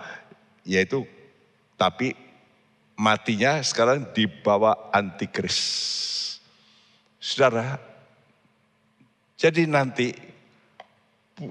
yaitu 0.62 1.02
tapi 1.74 2.14
matinya 2.94 3.58
sekarang 3.58 4.06
dibawa 4.14 4.94
antikris. 4.94 5.58
Saudara, 7.18 7.82
jadi 9.34 9.66
nanti 9.66 10.14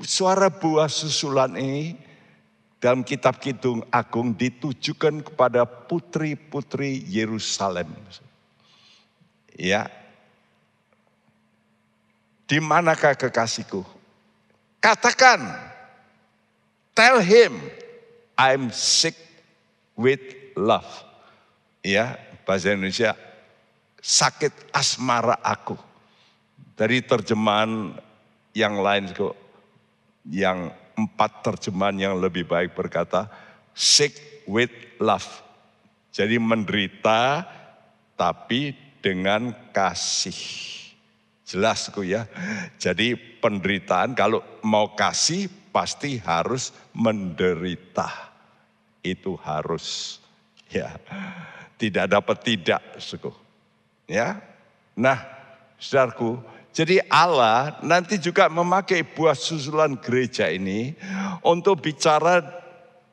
suara 0.08 0.48
buah 0.48 0.88
susulan 0.88 1.60
ini 1.60 2.00
dalam 2.80 3.04
kitab 3.04 3.42
Kidung 3.44 3.84
Agung 3.92 4.32
ditujukan 4.38 5.26
kepada 5.26 5.68
putri-putri 5.68 7.04
Yerusalem. 7.10 7.92
Ya. 9.58 10.03
Di 12.44 12.60
manakah 12.60 13.16
kekasihku? 13.16 13.82
Katakan, 14.84 15.40
tell 16.92 17.24
him 17.24 17.56
I'm 18.36 18.68
sick 18.74 19.16
with 19.96 20.20
love. 20.60 20.88
Ya, 21.84 22.20
bahasa 22.44 22.76
Indonesia 22.76 23.16
sakit 24.04 24.76
asmara 24.76 25.40
aku. 25.40 25.80
Dari 26.76 27.00
terjemahan 27.00 27.96
yang 28.52 28.84
lain 28.84 29.08
yang 30.28 30.74
empat 31.00 31.46
terjemahan 31.46 32.12
yang 32.12 32.16
lebih 32.20 32.44
baik 32.44 32.76
berkata, 32.76 33.32
sick 33.72 34.44
with 34.50 34.72
love. 35.00 35.28
Jadi 36.14 36.38
menderita 36.38 37.48
tapi 38.20 38.76
dengan 39.02 39.56
kasih. 39.74 40.83
Jelas 41.54 41.86
kok 41.94 42.02
ya. 42.02 42.26
Jadi 42.82 43.14
penderitaan 43.14 44.18
kalau 44.18 44.42
mau 44.66 44.98
kasih 44.98 45.46
pasti 45.70 46.18
harus 46.18 46.74
menderita. 46.98 48.10
Itu 49.06 49.38
harus. 49.38 50.18
Ya. 50.74 50.98
Tidak 51.78 52.10
dapat 52.10 52.42
tidak, 52.42 52.82
suku. 52.98 53.30
Ya. 54.10 54.42
Nah, 54.98 55.22
saudaraku, 55.78 56.42
jadi 56.74 57.06
Allah 57.06 57.78
nanti 57.86 58.18
juga 58.18 58.50
memakai 58.50 59.06
buah 59.06 59.38
susulan 59.38 59.94
gereja 59.94 60.50
ini 60.50 60.98
untuk 61.46 61.86
bicara 61.86 62.42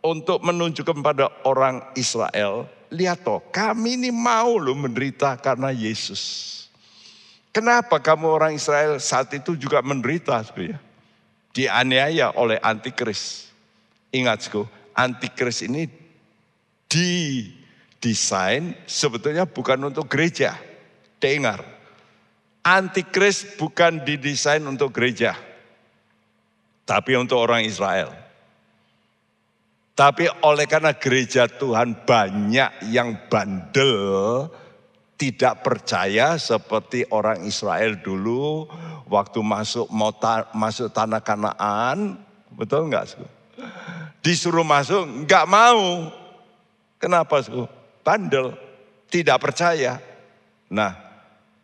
untuk 0.00 0.40
menunjukkan 0.40 0.96
kepada 0.96 1.28
orang 1.44 1.84
Israel, 1.92 2.64
lihat 2.88 3.20
toh, 3.20 3.44
kami 3.52 4.00
ini 4.00 4.08
mau 4.08 4.56
loh 4.56 4.72
menderita 4.72 5.36
karena 5.36 5.68
Yesus. 5.68 6.56
Kenapa 7.50 7.98
kamu 7.98 8.30
orang 8.30 8.52
Israel 8.54 9.02
saat 9.02 9.34
itu 9.34 9.58
juga 9.58 9.82
menderita 9.82 10.38
ya? 10.54 10.78
Dianiaya 11.50 12.30
oleh 12.38 12.62
antikris. 12.62 13.50
Ingat 14.14 14.46
antikris 14.94 15.66
ini 15.66 15.90
didesain 16.90 18.74
sebetulnya 18.86 19.46
bukan 19.50 19.82
untuk 19.90 20.06
gereja 20.06 20.54
dengar. 21.18 21.62
Antikris 22.60 23.56
bukan 23.56 24.04
didesain 24.04 24.60
untuk 24.68 24.92
gereja, 24.92 25.32
tapi 26.84 27.16
untuk 27.16 27.40
orang 27.40 27.64
Israel. 27.64 28.12
Tapi 29.96 30.28
oleh 30.44 30.68
karena 30.68 30.92
gereja 30.92 31.48
Tuhan 31.48 32.04
banyak 32.04 32.92
yang 32.92 33.16
bandel, 33.32 34.48
tidak 35.20 35.60
percaya 35.60 36.40
seperti 36.40 37.04
orang 37.12 37.44
Israel 37.44 38.00
dulu 38.00 38.64
waktu 39.04 39.44
masuk 39.44 39.84
mau 39.92 40.16
masuk 40.56 40.88
tanah 40.88 41.20
Kanaan, 41.20 42.16
betul 42.56 42.88
nggak? 42.88 43.20
Disuruh 44.24 44.64
masuk 44.64 45.28
nggak 45.28 45.44
mau. 45.44 46.08
Kenapa? 46.96 47.44
Bandel, 48.00 48.56
tidak 49.12 49.44
percaya. 49.44 50.00
Nah, 50.72 51.10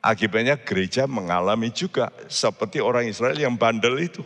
Akibatnya 0.07 0.55
gereja 0.55 1.03
mengalami 1.11 1.75
juga 1.75 2.15
seperti 2.31 2.79
orang 2.79 3.11
Israel 3.11 3.35
yang 3.35 3.59
bandel 3.59 3.99
itu. 3.99 4.23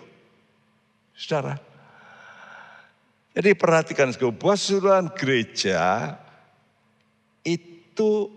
Saudara. 1.17 1.57
Jadi 3.33 3.57
perhatikan 3.57 4.13
sebuah 4.13 4.61
suruhan 4.61 5.09
gereja 5.17 6.13
itu 7.41 8.29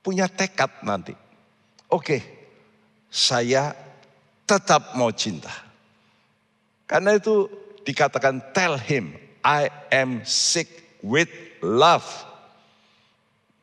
punya 0.00 0.26
tekad 0.28 0.82
nanti. 0.84 1.12
Oke, 1.90 2.22
saya 3.08 3.72
tetap 4.44 4.96
mau 4.96 5.12
cinta. 5.12 5.52
Karena 6.88 7.14
itu 7.14 7.46
dikatakan 7.86 8.50
tell 8.50 8.74
him 8.76 9.14
I 9.46 9.70
am 9.94 10.20
sick 10.26 10.68
with 11.00 11.30
love 11.62 12.04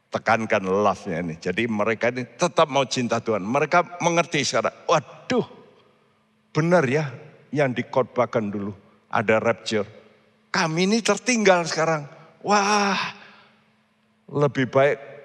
tekankan 0.08 0.64
love-nya 0.64 1.20
ini. 1.20 1.36
Jadi 1.38 1.68
mereka 1.68 2.10
ini 2.10 2.24
tetap 2.24 2.72
mau 2.72 2.88
cinta 2.88 3.20
Tuhan. 3.20 3.44
Mereka 3.44 4.00
mengerti 4.02 4.42
sekarang, 4.42 4.74
waduh 4.88 5.46
benar 6.56 6.88
ya 6.88 7.12
yang 7.52 7.76
dikotbahkan 7.76 8.50
dulu. 8.50 8.74
Ada 9.12 9.40
rapture. 9.40 9.88
Kami 10.52 10.88
ini 10.88 11.04
tertinggal 11.04 11.68
sekarang. 11.68 12.08
Wah 12.42 13.00
lebih 14.28 14.68
baik 14.68 15.17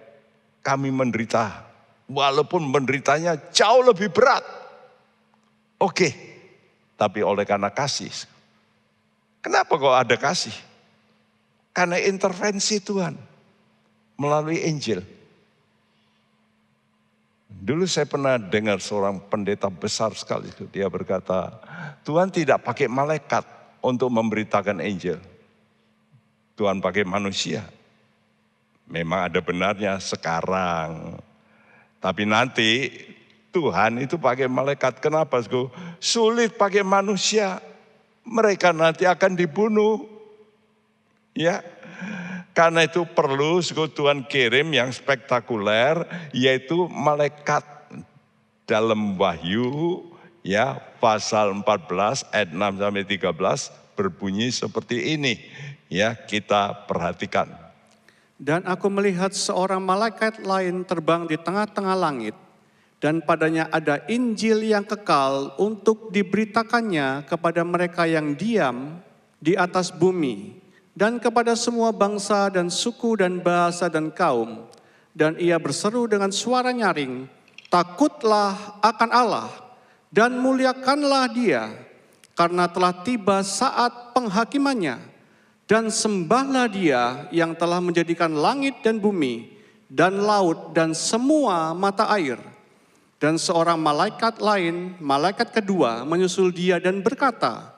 kami 0.62 0.88
menderita. 0.94 1.68
Walaupun 2.07 2.66
menderitanya 2.70 3.38
jauh 3.51 3.83
lebih 3.83 4.11
berat. 4.14 4.42
Oke, 5.83 6.14
tapi 6.94 7.20
oleh 7.27 7.42
karena 7.42 7.75
kasih. 7.75 8.11
Kenapa 9.42 9.75
kok 9.75 9.96
ada 9.96 10.14
kasih? 10.14 10.55
Karena 11.75 11.98
intervensi 11.98 12.79
Tuhan 12.79 13.18
melalui 14.14 14.62
Injil. 14.62 15.03
Dulu 17.51 17.87
saya 17.87 18.07
pernah 18.07 18.38
dengar 18.38 18.79
seorang 18.79 19.22
pendeta 19.27 19.70
besar 19.70 20.14
sekali, 20.14 20.51
dia 20.70 20.87
berkata, 20.87 21.51
Tuhan 22.07 22.31
tidak 22.31 22.62
pakai 22.66 22.87
malaikat 22.90 23.42
untuk 23.83 24.11
memberitakan 24.11 24.83
Injil. 24.83 25.18
Tuhan 26.55 26.79
pakai 26.79 27.03
manusia. 27.03 27.66
Memang 28.92 29.33
ada 29.33 29.40
benarnya 29.40 29.96
sekarang. 29.96 31.16
Tapi 31.96 32.28
nanti 32.28 32.92
Tuhan 33.48 34.05
itu 34.05 34.20
pakai 34.20 34.52
malaikat. 34.52 35.00
Kenapa? 35.00 35.40
Sulit 35.96 36.61
pakai 36.61 36.85
manusia. 36.85 37.64
Mereka 38.28 38.76
nanti 38.76 39.09
akan 39.09 39.33
dibunuh. 39.33 40.05
Ya, 41.33 41.64
karena 42.52 42.85
itu 42.85 43.09
perlu 43.09 43.64
Tuhan 43.64 44.28
kirim 44.28 44.76
yang 44.76 44.92
spektakuler 44.92 46.05
yaitu 46.37 46.85
malaikat 46.92 47.64
dalam 48.68 49.16
Wahyu 49.16 50.05
ya 50.44 50.76
pasal 51.00 51.57
14 51.64 52.28
ayat 52.28 52.52
6 52.52 52.61
sampai 52.76 53.05
13 53.09 53.96
berbunyi 53.96 54.52
seperti 54.52 55.16
ini 55.16 55.40
ya 55.88 56.12
kita 56.12 56.85
perhatikan. 56.85 57.62
Dan 58.42 58.66
aku 58.66 58.90
melihat 58.90 59.31
seorang 59.31 59.78
malaikat 59.78 60.43
lain 60.43 60.82
terbang 60.82 61.30
di 61.30 61.38
tengah-tengah 61.38 61.95
langit 61.95 62.34
dan 63.03 63.18
padanya 63.18 63.66
ada 63.74 63.99
Injil 64.07 64.62
yang 64.62 64.86
kekal 64.86 65.59
untuk 65.59 66.14
diberitakannya 66.14 67.26
kepada 67.26 67.66
mereka 67.66 68.07
yang 68.07 68.38
diam 68.38 69.03
di 69.43 69.59
atas 69.59 69.90
bumi 69.90 70.62
dan 70.95 71.18
kepada 71.18 71.59
semua 71.59 71.90
bangsa 71.90 72.47
dan 72.47 72.70
suku 72.70 73.18
dan 73.18 73.43
bahasa 73.43 73.90
dan 73.90 74.14
kaum. 74.14 74.70
Dan 75.12 75.36
ia 75.36 75.61
berseru 75.61 76.09
dengan 76.09 76.32
suara 76.32 76.72
nyaring, 76.72 77.28
takutlah 77.68 78.80
akan 78.80 79.11
Allah 79.12 79.51
dan 80.09 80.40
muliakanlah 80.40 81.28
dia, 81.36 81.68
karena 82.32 82.64
telah 82.64 82.97
tiba 83.05 83.45
saat 83.45 84.16
penghakimannya. 84.16 85.11
Dan 85.73 85.89
sembahlah 85.89 86.68
dia 86.68 87.25
yang 87.33 87.57
telah 87.57 87.81
menjadikan 87.81 88.29
langit 88.37 88.85
dan 88.85 89.01
bumi, 89.01 89.57
dan 89.89 90.20
laut 90.20 90.77
dan 90.77 90.93
semua 90.93 91.73
mata 91.73 92.12
air. 92.12 92.37
Dan 93.16 93.41
seorang 93.41 93.81
malaikat 93.81 94.37
lain, 94.37 95.01
malaikat 95.01 95.49
kedua 95.49 96.05
menyusul 96.05 96.53
dia 96.53 96.77
dan 96.77 97.01
berkata, 97.01 97.73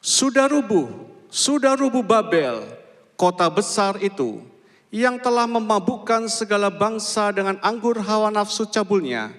Sudah 0.00 0.48
rubuh 0.48 1.12
sudah 1.34 1.74
rubuh 1.74 2.06
Babel, 2.06 2.62
kota 3.18 3.50
besar 3.50 3.98
itu, 3.98 4.38
yang 4.94 5.18
telah 5.18 5.50
memabukkan 5.50 6.30
segala 6.30 6.70
bangsa 6.70 7.34
dengan 7.34 7.58
anggur 7.58 7.98
hawa 7.98 8.30
nafsu 8.30 8.70
cabulnya. 8.70 9.34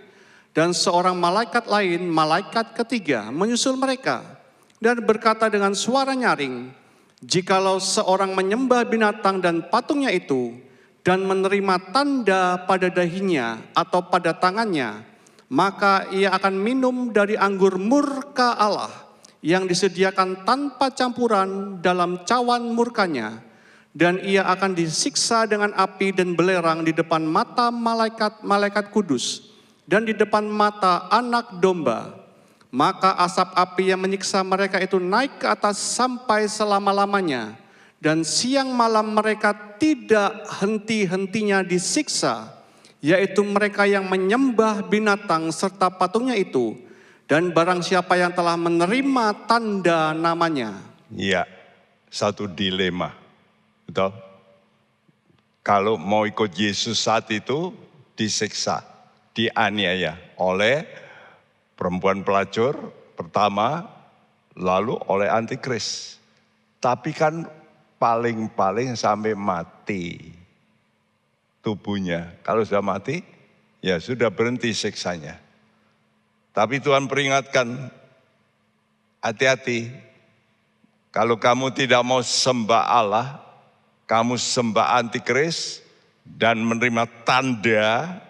Dan 0.51 0.76
seorang 0.76 1.16
malaikat 1.16 1.72
lain, 1.72 2.03
malaikat 2.11 2.76
ketiga, 2.76 3.32
menyusul 3.32 3.80
mereka 3.80 4.28
dan 4.84 4.99
berkata 5.07 5.47
dengan 5.47 5.72
suara 5.72 6.11
nyaring, 6.11 6.68
Jikalau 7.26 7.82
seorang 7.82 8.38
menyembah 8.38 8.86
binatang 8.86 9.41
dan 9.41 9.65
patungnya 9.73 10.13
itu 10.13 10.53
dan 11.01 11.26
menerima 11.26 11.89
tanda 11.89 12.61
pada 12.69 12.86
dahinya 12.86 13.65
atau 13.73 14.05
pada 14.05 14.30
tangannya, 14.38 15.01
maka 15.49 16.05
ia 16.13 16.30
akan 16.38 16.53
minum 16.53 17.09
dari 17.09 17.34
anggur 17.34 17.82
murka 17.82 18.53
Allah 18.53 18.93
yang 19.41 19.65
disediakan 19.65 20.45
tanpa 20.45 20.93
campuran 20.93 21.82
dalam 21.82 22.21
cawan 22.30 22.69
murkanya, 22.73 23.41
dan 23.93 24.21
ia 24.21 24.45
akan 24.45 24.78
disiksa 24.78 25.49
dengan 25.49 25.73
api 25.73 26.13
dan 26.13 26.38
belerang 26.38 26.86
di 26.86 26.93
depan 26.93 27.26
mata 27.26 27.73
malaikat-malaikat 27.73 28.93
kudus 28.93 29.49
dan 29.86 30.05
di 30.05 30.13
depan 30.13 30.45
mata 30.45 31.09
anak 31.09 31.57
domba. 31.57 32.24
Maka 32.76 33.15
asap 33.23 33.55
api 33.55 33.95
yang 33.95 34.03
menyiksa 34.03 34.43
mereka 34.43 34.84
itu 34.84 34.99
naik 34.99 35.39
ke 35.39 35.47
atas 35.47 35.80
sampai 35.80 36.43
selama-lamanya, 36.43 37.55
dan 38.03 38.28
siang 38.28 38.67
malam 38.76 39.15
mereka 39.15 39.55
tidak 39.80 40.43
henti-hentinya 40.59 41.63
disiksa, 41.63 42.51
yaitu 42.99 43.47
mereka 43.47 43.88
yang 43.88 44.03
menyembah 44.11 44.84
binatang 44.91 45.55
serta 45.55 45.88
patungnya 45.88 46.36
itu, 46.36 46.76
dan 47.32 47.55
barang 47.55 47.80
siapa 47.80 48.19
yang 48.19 48.36
telah 48.36 48.59
menerima 48.59 49.47
tanda 49.47 50.11
namanya. 50.11 50.76
Iya, 51.15 51.47
satu 52.11 52.43
dilema. 52.43 53.15
Betul? 53.88 54.11
Kalau 55.63 55.95
mau 55.95 56.28
ikut 56.28 56.51
Yesus 56.51 56.99
saat 57.07 57.32
itu 57.32 57.71
disiksa, 58.19 58.84
dianiaya 59.32 60.19
oleh 60.36 61.04
perempuan 61.76 62.23
pelacur 62.23 62.76
pertama, 63.15 63.88
lalu 64.55 64.95
oleh 65.11 65.28
antikris. 65.28 66.17
Tapi 66.80 67.11
kan 67.11 67.47
paling-paling 67.99 68.95
sampai 68.95 69.36
mati 69.36 70.34
tubuhnya. 71.65 72.36
Kalau 72.45 72.61
sudah 72.61 72.84
mati, 72.84 73.23
ya 73.82 73.97
sudah 73.97 74.30
berhenti 74.30 74.71
siksanya. 74.71 75.39
Tapi 76.55 76.80
Tuhan 76.80 77.11
peringatkan, 77.11 77.91
hati-hati. 79.19 79.91
Kalau 81.09 81.39
kamu 81.41 81.73
tidak 81.73 82.05
mau 82.05 82.21
sembah 82.21 82.84
Allah, 82.86 83.28
kamu 84.05 84.38
sembah 84.38 85.01
antikris 85.01 85.82
dan 86.21 86.61
menerima 86.61 87.07
tanda 87.26 88.21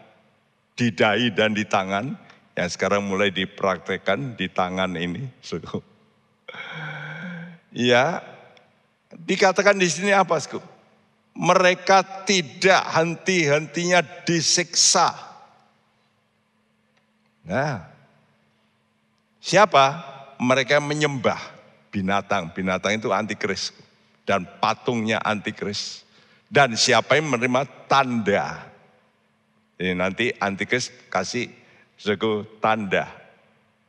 di 0.75 0.91
dahi 0.91 1.31
dan 1.35 1.51
di 1.51 1.67
tangan, 1.67 2.15
yang 2.55 2.69
sekarang 2.71 3.03
mulai 3.03 3.29
dipraktekkan 3.29 4.39
di 4.39 4.47
tangan 4.47 4.95
ini. 4.95 5.27
Ya, 7.75 8.23
dikatakan 9.11 9.75
di 9.75 9.91
sini 9.91 10.15
apa, 10.15 10.39
Sku? 10.39 10.63
Mereka 11.35 12.23
tidak 12.23 12.87
henti-hentinya 12.95 13.99
disiksa. 14.23 15.11
Nah, 17.43 17.95
Siapa? 19.45 19.85
Mereka 20.41 20.81
menyembah 20.81 21.37
binatang. 21.93 22.49
Binatang 22.49 22.97
itu 22.97 23.13
antikris. 23.13 23.69
Dan 24.25 24.49
patungnya 24.57 25.21
antikris. 25.21 26.01
Dan 26.49 26.73
siapa 26.73 27.13
yang 27.13 27.29
menerima 27.29 27.61
tanda. 27.85 28.65
Ini 29.77 29.93
nanti 29.93 30.33
antikris 30.41 30.89
kasih 31.13 31.45
suku 31.95 32.45
tanda. 32.59 33.07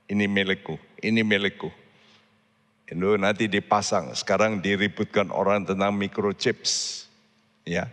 Ini 0.07 0.31
milikku, 0.31 0.79
ini 1.03 1.27
milikku. 1.27 1.71
Itu 2.87 3.19
nanti 3.19 3.51
dipasang. 3.51 4.15
Sekarang 4.15 4.63
diributkan 4.63 5.35
orang 5.35 5.67
tentang 5.67 5.91
microchips. 5.99 7.05
Ya. 7.67 7.91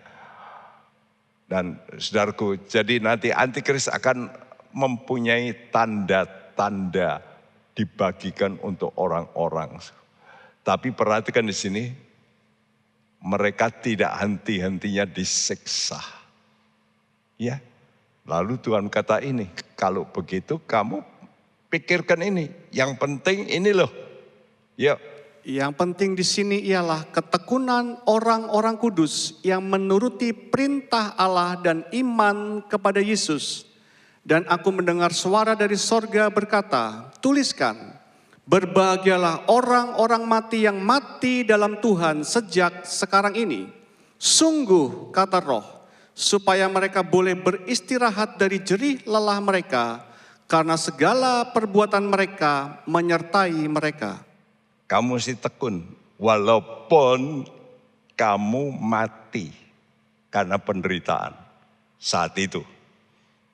Dan 1.50 1.82
saudaraku, 1.98 2.62
jadi 2.70 3.02
nanti 3.02 3.34
antikris 3.34 3.90
akan 3.90 4.30
mempunyai 4.74 5.74
tanda-tanda 5.74 7.26
dibagikan 7.74 8.62
untuk 8.62 8.94
orang-orang. 8.98 9.82
Tapi 10.62 10.94
perhatikan 10.94 11.50
di 11.50 11.58
sini, 11.58 11.84
mereka 13.18 13.74
tidak 13.74 14.14
henti-hentinya 14.22 15.10
disiksa. 15.10 16.00
Ya, 17.42 17.58
lalu 18.28 18.60
Tuhan 18.60 18.88
kata 18.92 19.24
ini, 19.24 19.52
kalau 19.76 20.08
begitu 20.08 20.60
kamu 20.64 21.04
pikirkan 21.72 22.24
ini, 22.24 22.52
yang 22.72 22.96
penting 22.96 23.48
ini 23.50 23.72
loh. 23.72 23.92
Ya. 24.76 25.00
Yang 25.44 25.76
penting 25.76 26.16
di 26.16 26.24
sini 26.24 26.58
ialah 26.64 27.04
ketekunan 27.12 28.00
orang-orang 28.08 28.80
kudus 28.80 29.44
yang 29.44 29.68
menuruti 29.68 30.32
perintah 30.32 31.12
Allah 31.20 31.60
dan 31.60 31.84
iman 31.92 32.64
kepada 32.64 33.04
Yesus 33.04 33.68
dan 34.24 34.48
aku 34.48 34.72
mendengar 34.72 35.12
suara 35.12 35.52
dari 35.52 35.76
sorga 35.76 36.32
berkata, 36.32 37.12
tuliskan, 37.20 37.76
berbahagialah 38.48 39.52
orang-orang 39.52 40.24
mati 40.24 40.64
yang 40.64 40.80
mati 40.80 41.44
dalam 41.44 41.84
Tuhan 41.84 42.24
sejak 42.24 42.88
sekarang 42.88 43.36
ini. 43.36 43.68
Sungguh, 44.16 45.12
kata 45.12 45.44
roh, 45.44 45.68
supaya 46.14 46.70
mereka 46.70 47.02
boleh 47.02 47.34
beristirahat 47.34 48.38
dari 48.38 48.62
jerih 48.62 49.02
lelah 49.06 49.42
mereka, 49.42 50.06
karena 50.46 50.78
segala 50.78 51.50
perbuatan 51.50 52.06
mereka 52.06 52.82
menyertai 52.86 53.66
mereka. 53.66 54.22
Kamu 54.86 55.18
si 55.18 55.34
tekun, 55.34 55.82
walaupun 56.22 57.50
kamu 58.14 58.64
mati 58.78 59.50
karena 60.30 60.62
penderitaan 60.62 61.34
saat 61.98 62.38
itu. 62.38 62.62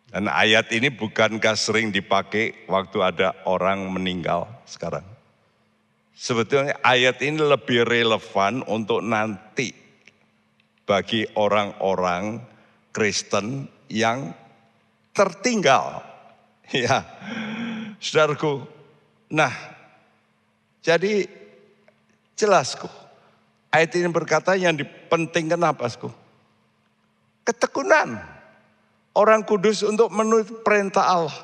Dan 0.09 0.27
ayat 0.27 0.73
ini 0.73 0.89
bukankah 0.91 1.53
sering 1.53 1.93
dipakai 1.93 2.65
waktu 2.65 2.97
ada 2.99 3.37
orang 3.45 3.87
meninggal 3.93 4.49
sekarang? 4.65 5.05
Sebetulnya 6.17 6.75
ayat 6.83 7.23
ini 7.23 7.39
lebih 7.39 7.87
relevan 7.87 8.65
untuk 8.67 8.99
nanti 8.99 9.71
bagi 10.89 11.21
orang-orang 11.37 12.41
Kristen 12.89 13.69
yang 13.93 14.33
tertinggal. 15.13 16.01
Ya, 16.69 17.01
saudaraku. 17.97 18.61
Nah, 19.33 19.49
jadi 20.85 21.25
jelasku. 22.37 22.85
Ayat 23.73 23.97
ini 23.97 24.05
berkata 24.13 24.53
yang 24.53 24.77
dipentingkan 24.77 25.57
apa, 25.65 25.89
Ketekunan 27.41 28.21
orang 29.17 29.41
kudus 29.49 29.81
untuk 29.81 30.13
menurut 30.13 30.61
perintah 30.61 31.09
Allah. 31.09 31.37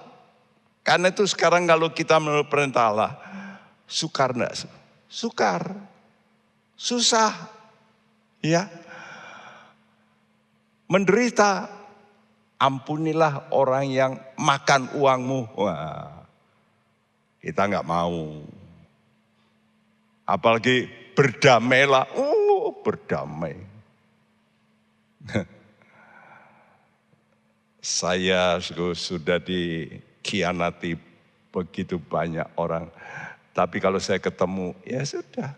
Karena 0.86 1.10
itu 1.10 1.26
sekarang 1.26 1.66
kalau 1.66 1.90
kita 1.90 2.22
menurut 2.22 2.46
perintah 2.46 2.94
Allah, 2.94 3.18
sukar 3.90 4.38
enggak? 4.38 4.70
Sukar. 5.10 5.74
Susah. 6.78 7.34
Ya. 8.46 8.85
Menderita. 10.90 11.70
Ampunilah 12.56 13.52
orang 13.52 13.86
yang 13.92 14.16
makan 14.40 14.88
uangmu. 14.96 15.60
Wah. 15.60 16.24
Kita 17.44 17.68
nggak 17.68 17.86
mau. 17.86 18.42
Apalagi 20.26 20.88
berdamailah. 21.14 22.10
Oh, 22.16 22.82
berdamai. 22.82 23.60
Saya 27.86 28.58
sudah 28.98 29.38
dikhianati 29.38 30.98
begitu 31.54 32.02
banyak 32.02 32.50
orang. 32.58 32.90
Tapi 33.56 33.80
kalau 33.80 34.04
saya 34.04 34.20
ketemu, 34.20 34.76
ya 34.84 35.00
sudah. 35.08 35.56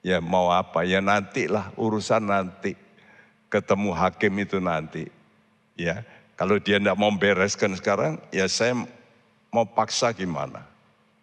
Ya 0.00 0.22
mau 0.24 0.48
apa, 0.48 0.88
ya 0.88 1.04
nantilah 1.04 1.76
urusan 1.76 2.24
nanti. 2.24 2.87
Ketemu 3.48 3.90
hakim 3.96 4.32
itu 4.40 4.60
nanti. 4.60 5.08
Ya, 5.78 6.04
kalau 6.38 6.60
dia 6.62 6.78
tidak 6.78 6.94
mau 6.94 7.10
bereskan 7.10 7.74
sekarang, 7.74 8.22
ya 8.30 8.46
saya 8.46 8.76
mau 9.50 9.66
paksa 9.66 10.14
gimana? 10.14 10.62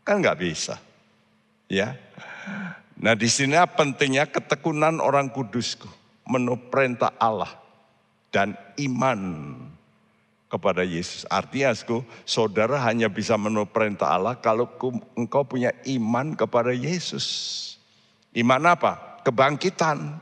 Kan 0.03 0.19
nggak 0.19 0.41
bisa. 0.41 0.75
Ya. 1.71 1.97
Nah 2.95 3.15
di 3.15 3.27
sini 3.27 3.55
pentingnya 3.55 4.27
ketekunan 4.29 4.99
orang 4.99 5.31
kudusku. 5.31 5.87
Menurut 6.25 6.73
perintah 6.73 7.13
Allah. 7.21 7.53
Dan 8.33 8.57
iman 8.81 9.19
kepada 10.51 10.83
Yesus. 10.83 11.23
Artinya, 11.31 11.71
saudara 12.27 12.79
hanya 12.83 13.07
bisa 13.07 13.39
menurut 13.39 13.71
perintah 13.71 14.11
Allah 14.11 14.35
kalau 14.35 14.67
engkau 15.15 15.43
punya 15.47 15.71
iman 15.87 16.35
kepada 16.35 16.75
Yesus. 16.75 17.25
Iman 18.35 18.63
apa? 18.67 19.23
Kebangkitan. 19.23 20.19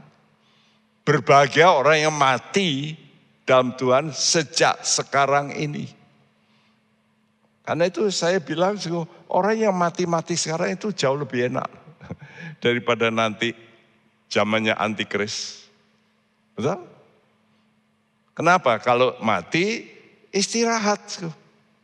Berbahagia 1.04 1.76
orang 1.76 2.08
yang 2.08 2.16
mati 2.16 2.96
dalam 3.44 3.76
Tuhan 3.76 4.16
sejak 4.16 4.88
sekarang 4.88 5.52
ini. 5.52 5.92
Karena 7.64 7.88
itu 7.88 8.08
saya 8.12 8.44
bilang 8.44 8.76
orang 9.32 9.56
yang 9.56 9.76
mati-mati 9.76 10.36
sekarang 10.36 10.76
itu 10.76 10.92
jauh 10.92 11.16
lebih 11.16 11.48
enak 11.52 11.68
daripada 12.64 13.08
nanti 13.08 13.56
zamannya 14.28 14.76
antikris. 14.76 15.68
Betul? 16.56 16.84
Kenapa? 18.34 18.82
Kalau 18.84 19.16
mati 19.24 19.88
istirahat 20.34 21.24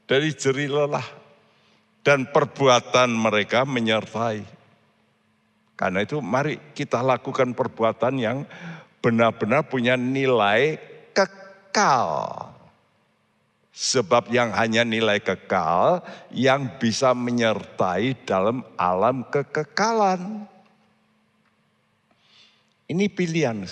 dari 0.10 0.34
jeri 0.34 0.66
lelah 0.66 1.06
dan 2.02 2.28
perbuatan 2.28 3.14
mereka 3.14 3.64
menyertai. 3.64 4.42
Karena 5.80 6.04
itu 6.04 6.20
mari 6.20 6.60
kita 6.76 7.00
lakukan 7.00 7.56
perbuatan 7.56 8.14
yang 8.20 8.38
benar-benar 9.00 9.68
punya 9.68 9.96
nilai 9.96 10.80
kekal. 11.16 12.08
Sebab 13.80 14.28
yang 14.36 14.52
hanya 14.52 14.84
nilai 14.84 15.24
kekal 15.24 16.04
yang 16.36 16.68
bisa 16.84 17.16
menyertai 17.16 18.12
dalam 18.28 18.60
alam 18.76 19.24
kekekalan. 19.32 20.44
Ini 22.92 23.06
pilihan. 23.08 23.64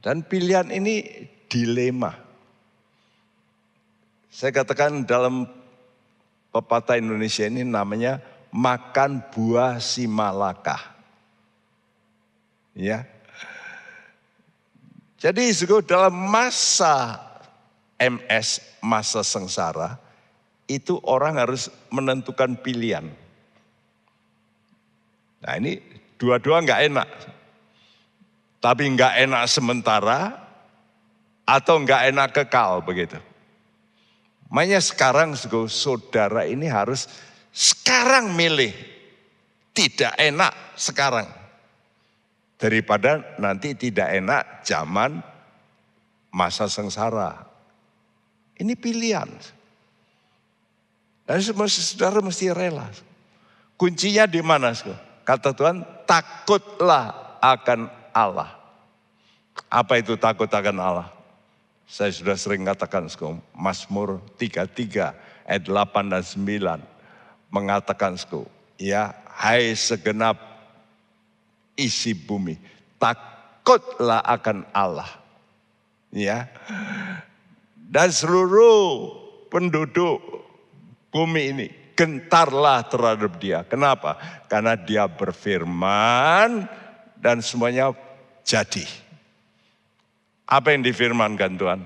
Dan 0.00 0.24
pilihan 0.24 0.72
ini 0.72 1.28
dilema. 1.50 2.16
Saya 4.32 4.50
katakan 4.50 5.04
dalam 5.04 5.44
pepatah 6.54 6.96
Indonesia 6.96 7.44
ini 7.44 7.66
namanya 7.66 8.22
makan 8.54 9.20
buah 9.34 9.82
si 9.82 10.06
malakah. 10.06 10.93
Ya. 12.74 13.06
Jadi 15.22 15.54
dalam 15.80 16.12
masa 16.12 17.16
MS, 17.96 18.60
masa 18.82 19.24
sengsara, 19.24 19.96
itu 20.68 21.00
orang 21.06 21.40
harus 21.40 21.70
menentukan 21.88 22.58
pilihan. 22.60 23.08
Nah 25.40 25.54
ini 25.56 25.80
dua-dua 26.20 26.60
nggak 26.60 26.82
enak. 26.92 27.08
Tapi 28.60 28.84
nggak 28.96 29.24
enak 29.24 29.44
sementara 29.48 30.34
atau 31.46 31.80
nggak 31.80 32.02
enak 32.12 32.28
kekal 32.34 32.84
begitu. 32.84 33.16
Makanya 34.52 34.80
sekarang 34.84 35.36
saudara 35.70 36.44
ini 36.44 36.68
harus 36.68 37.08
sekarang 37.48 38.34
milih. 38.34 38.72
Tidak 39.74 40.14
enak 40.20 40.78
sekarang 40.78 41.43
daripada 42.64 43.20
nanti 43.36 43.76
tidak 43.76 44.08
enak 44.08 44.64
zaman 44.64 45.20
masa 46.32 46.64
sengsara. 46.64 47.44
Ini 48.56 48.72
pilihan. 48.72 49.28
Dan 51.28 51.44
saudara 51.44 52.24
mesti 52.24 52.48
rela. 52.56 52.88
Kuncinya 53.76 54.24
di 54.24 54.40
mana? 54.40 54.72
Kata 55.28 55.52
Tuhan, 55.52 55.84
takutlah 56.08 57.36
akan 57.44 57.92
Allah. 58.16 58.56
Apa 59.68 60.00
itu 60.00 60.16
takut 60.16 60.48
akan 60.48 60.76
Allah? 60.80 61.08
Saya 61.84 62.16
sudah 62.16 62.36
sering 62.38 62.64
katakan, 62.64 63.12
Mazmur 63.52 64.24
33 64.40 65.12
ayat 65.44 65.64
8 65.68 66.12
dan 66.16 66.24
9 66.24 66.80
mengatakan, 67.52 68.16
ya 68.80 69.12
hai 69.36 69.76
segenap 69.76 70.53
isi 71.74 72.14
bumi. 72.14 72.56
Takutlah 72.98 74.22
akan 74.22 74.66
Allah. 74.74 75.10
Ya. 76.14 76.50
Dan 77.74 78.10
seluruh 78.10 79.14
penduduk 79.50 80.18
bumi 81.14 81.42
ini 81.54 81.68
gentarlah 81.94 82.82
terhadap 82.90 83.38
dia. 83.38 83.62
Kenapa? 83.66 84.18
Karena 84.50 84.74
dia 84.74 85.06
berfirman 85.06 86.66
dan 87.18 87.38
semuanya 87.38 87.94
jadi. 88.42 88.84
Apa 90.44 90.74
yang 90.74 90.82
difirmankan 90.84 91.56
Tuhan? 91.56 91.80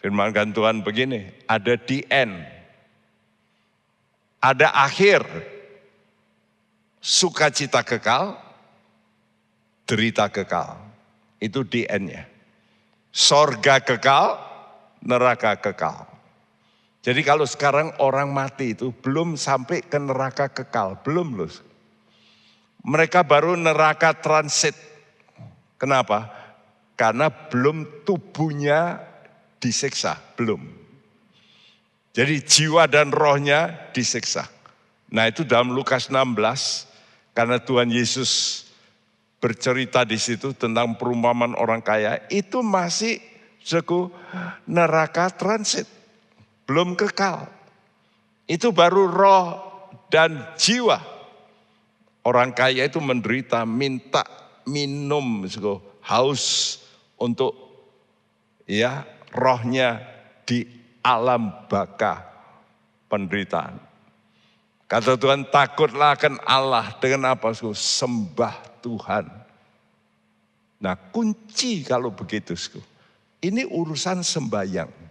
Firmankan 0.00 0.50
Tuhan 0.50 0.82
begini, 0.82 1.28
ada 1.46 1.74
di 1.78 2.02
end. 2.08 2.34
Ada 4.38 4.70
akhir 4.70 5.26
sukacita 7.02 7.82
kekal, 7.82 8.38
derita 9.88 10.28
kekal. 10.28 10.76
Itu 11.40 11.64
DN-nya. 11.64 12.28
Sorga 13.08 13.80
kekal, 13.80 14.36
neraka 15.00 15.56
kekal. 15.56 16.04
Jadi 17.00 17.24
kalau 17.24 17.48
sekarang 17.48 17.96
orang 18.04 18.28
mati 18.28 18.76
itu 18.76 18.92
belum 18.92 19.40
sampai 19.40 19.80
ke 19.80 19.96
neraka 19.96 20.52
kekal, 20.52 21.00
belum 21.00 21.40
loh. 21.40 21.54
Mereka 22.84 23.24
baru 23.24 23.56
neraka 23.56 24.12
transit. 24.12 24.76
Kenapa? 25.80 26.28
Karena 26.98 27.32
belum 27.32 28.04
tubuhnya 28.04 29.00
disiksa, 29.56 30.20
belum. 30.36 30.60
Jadi 32.12 32.42
jiwa 32.42 32.90
dan 32.90 33.14
rohnya 33.14 33.88
disiksa. 33.94 34.50
Nah 35.08 35.30
itu 35.30 35.46
dalam 35.46 35.72
Lukas 35.72 36.10
16, 36.10 36.28
karena 37.32 37.62
Tuhan 37.62 37.88
Yesus 37.88 38.66
bercerita 39.38 40.02
di 40.02 40.18
situ 40.18 40.50
tentang 40.54 40.98
perumpamaan 40.98 41.54
orang 41.54 41.78
kaya 41.82 42.26
itu 42.30 42.58
masih 42.62 43.22
suku 43.62 44.10
neraka 44.66 45.30
transit, 45.30 45.86
belum 46.66 46.98
kekal. 46.98 47.46
Itu 48.48 48.74
baru 48.74 49.06
roh 49.06 49.48
dan 50.10 50.56
jiwa. 50.58 50.98
Orang 52.26 52.52
kaya 52.52 52.84
itu 52.84 53.00
menderita, 53.00 53.64
minta 53.64 54.26
minum, 54.68 55.46
suku, 55.48 55.80
haus 56.04 56.76
untuk 57.16 57.56
ya 58.68 59.06
rohnya 59.32 60.02
di 60.44 60.64
alam 61.00 61.52
baka 61.68 62.24
penderitaan. 63.08 63.80
Kata 64.88 65.20
Tuhan 65.20 65.48
takutlah 65.52 66.16
akan 66.16 66.40
Allah 66.48 66.96
dengan 66.96 67.36
apa? 67.36 67.52
Sembah 67.52 68.67
Tuhan. 68.80 69.26
Nah 70.78 70.94
kunci 71.10 71.82
kalau 71.82 72.14
begitu, 72.14 72.54
ini 73.42 73.66
urusan 73.66 74.22
sembayang. 74.22 75.08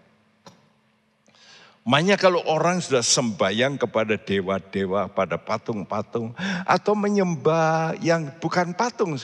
Makanya 1.87 2.19
kalau 2.19 2.43
orang 2.51 2.83
sudah 2.83 2.99
sembayang 2.99 3.79
kepada 3.79 4.19
dewa-dewa, 4.19 5.07
pada 5.07 5.39
patung-patung, 5.39 6.35
atau 6.67 6.93
menyembah 6.99 7.95
yang 8.03 8.27
bukan 8.43 8.75
patung, 8.75 9.15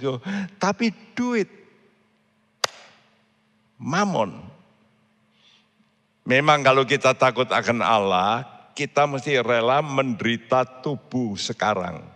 tapi 0.55 0.95
duit, 1.11 1.51
mamon. 3.75 4.39
Memang 6.23 6.63
kalau 6.63 6.87
kita 6.87 7.11
takut 7.11 7.51
akan 7.51 7.83
Allah, 7.83 8.47
kita 8.71 9.11
mesti 9.11 9.43
rela 9.43 9.83
menderita 9.83 10.63
tubuh 10.63 11.35
sekarang. 11.35 12.12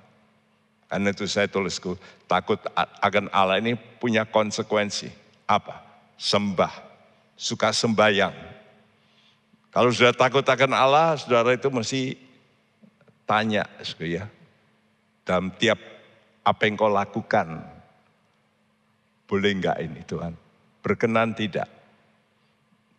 Karena 0.87 1.11
itu 1.11 1.27
saya 1.27 1.51
tulisku, 1.51 1.99
takut 2.31 2.55
akan 3.03 3.27
Allah 3.35 3.59
ini 3.59 3.75
punya 3.75 4.23
konsekuensi. 4.23 5.11
Apa? 5.43 5.83
Sembah, 6.15 6.71
suka 7.35 7.75
sembayang. 7.75 8.31
Kalau 9.75 9.91
sudah 9.91 10.15
takut 10.15 10.47
akan 10.47 10.71
Allah, 10.71 11.19
saudara 11.19 11.53
itu 11.53 11.67
mesti 11.67 12.15
tanya, 13.27 13.67
ya. 13.99 14.31
Dalam 15.27 15.51
tiap 15.59 15.75
apa 16.47 16.61
yang 16.63 16.79
kau 16.79 16.87
lakukan, 16.87 17.59
boleh 19.27 19.51
enggak 19.59 19.77
ini 19.83 20.01
Tuhan? 20.07 20.33
Berkenan 20.79 21.35
tidak? 21.35 21.67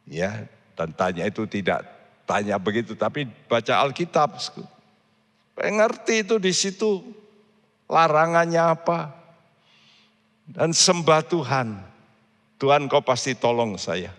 Ya, 0.05 0.45
dan 0.76 0.93
tanya 0.93 1.24
itu 1.24 1.49
tidak 1.49 1.89
tanya 2.28 2.61
begitu, 2.61 2.93
tapi 2.93 3.24
baca 3.49 3.80
Alkitab. 3.80 4.36
Ngerti 5.57 6.28
itu 6.28 6.36
di 6.36 6.53
situ 6.53 7.01
larangannya 7.89 8.62
apa. 8.62 9.16
Dan 10.49 10.72
sembah 10.72 11.24
Tuhan. 11.28 11.68
Tuhan 12.61 12.89
kau 12.89 13.05
pasti 13.05 13.36
tolong 13.36 13.76
saya. 13.76 14.12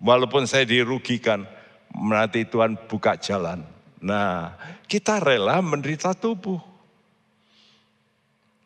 Walaupun 0.00 0.44
saya 0.44 0.68
dirugikan, 0.68 1.48
nanti 1.96 2.44
Tuhan 2.44 2.76
buka 2.88 3.16
jalan. 3.16 3.64
Nah, 4.04 4.52
kita 4.84 5.16
rela 5.22 5.64
menderita 5.64 6.12
tubuh. 6.12 6.60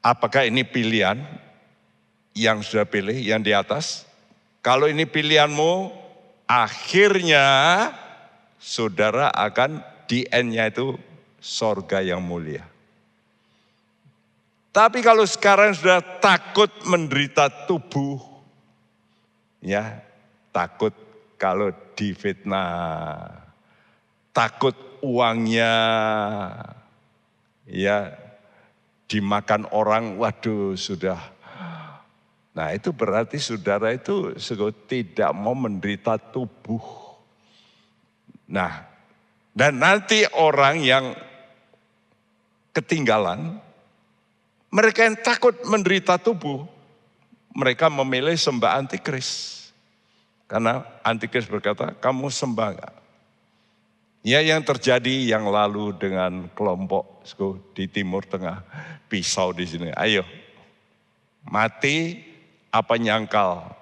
Apakah 0.02 0.46
ini 0.46 0.66
pilihan 0.66 1.22
yang 2.34 2.62
sudah 2.62 2.86
pilih, 2.86 3.14
yang 3.14 3.42
di 3.42 3.54
atas? 3.54 4.06
Kalau 4.62 4.90
ini 4.90 5.06
pilihanmu, 5.06 5.94
akhirnya 6.50 7.46
saudara 8.58 9.30
akan 9.30 9.78
di 10.10 10.26
end-nya 10.26 10.66
itu 10.72 10.98
sorga 11.38 12.02
yang 12.02 12.18
mulia. 12.24 12.66
Tapi 14.78 15.02
kalau 15.02 15.26
sekarang 15.26 15.74
sudah 15.74 15.98
takut 16.22 16.70
menderita 16.86 17.50
tubuh, 17.66 18.22
ya 19.58 19.98
takut 20.54 20.94
kalau 21.34 21.74
difitnah, 21.98 23.26
takut 24.30 24.78
uangnya, 25.02 25.74
ya 27.66 28.14
dimakan 29.10 29.66
orang, 29.74 30.14
waduh 30.14 30.78
sudah. 30.78 31.18
Nah 32.54 32.70
itu 32.70 32.94
berarti 32.94 33.42
saudara 33.42 33.90
itu 33.90 34.30
tidak 34.86 35.34
mau 35.34 35.58
menderita 35.58 36.22
tubuh. 36.22 36.86
Nah 38.46 38.86
dan 39.58 39.82
nanti 39.82 40.22
orang 40.38 40.86
yang 40.86 41.18
ketinggalan, 42.70 43.58
mereka 44.68 45.04
yang 45.04 45.16
takut 45.16 45.56
menderita 45.64 46.20
tubuh, 46.20 46.68
mereka 47.56 47.88
memilih 47.88 48.36
sembah 48.36 48.78
antikris. 48.80 49.56
Karena 50.48 50.84
antikris 51.04 51.44
berkata, 51.44 51.92
kamu 51.96 52.32
sembah 52.32 52.68
gak? 52.76 52.94
Ya 54.26 54.42
yang 54.42 54.60
terjadi 54.60 55.30
yang 55.30 55.48
lalu 55.48 55.94
dengan 55.96 56.50
kelompok 56.52 57.22
di 57.72 57.86
timur 57.86 58.26
tengah 58.26 58.60
pisau 59.08 59.54
di 59.54 59.64
sini. 59.64 59.88
Ayo 59.94 60.26
mati 61.46 62.18
apa 62.68 62.98
nyangkal 62.98 63.72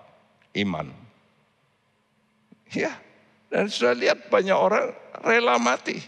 iman. 0.55 0.93
Ya 2.71 2.95
dan 3.49 3.71
sudah 3.71 3.95
lihat 3.97 4.29
banyak 4.29 4.55
orang 4.55 4.93
rela 5.25 5.57
mati. 5.57 6.03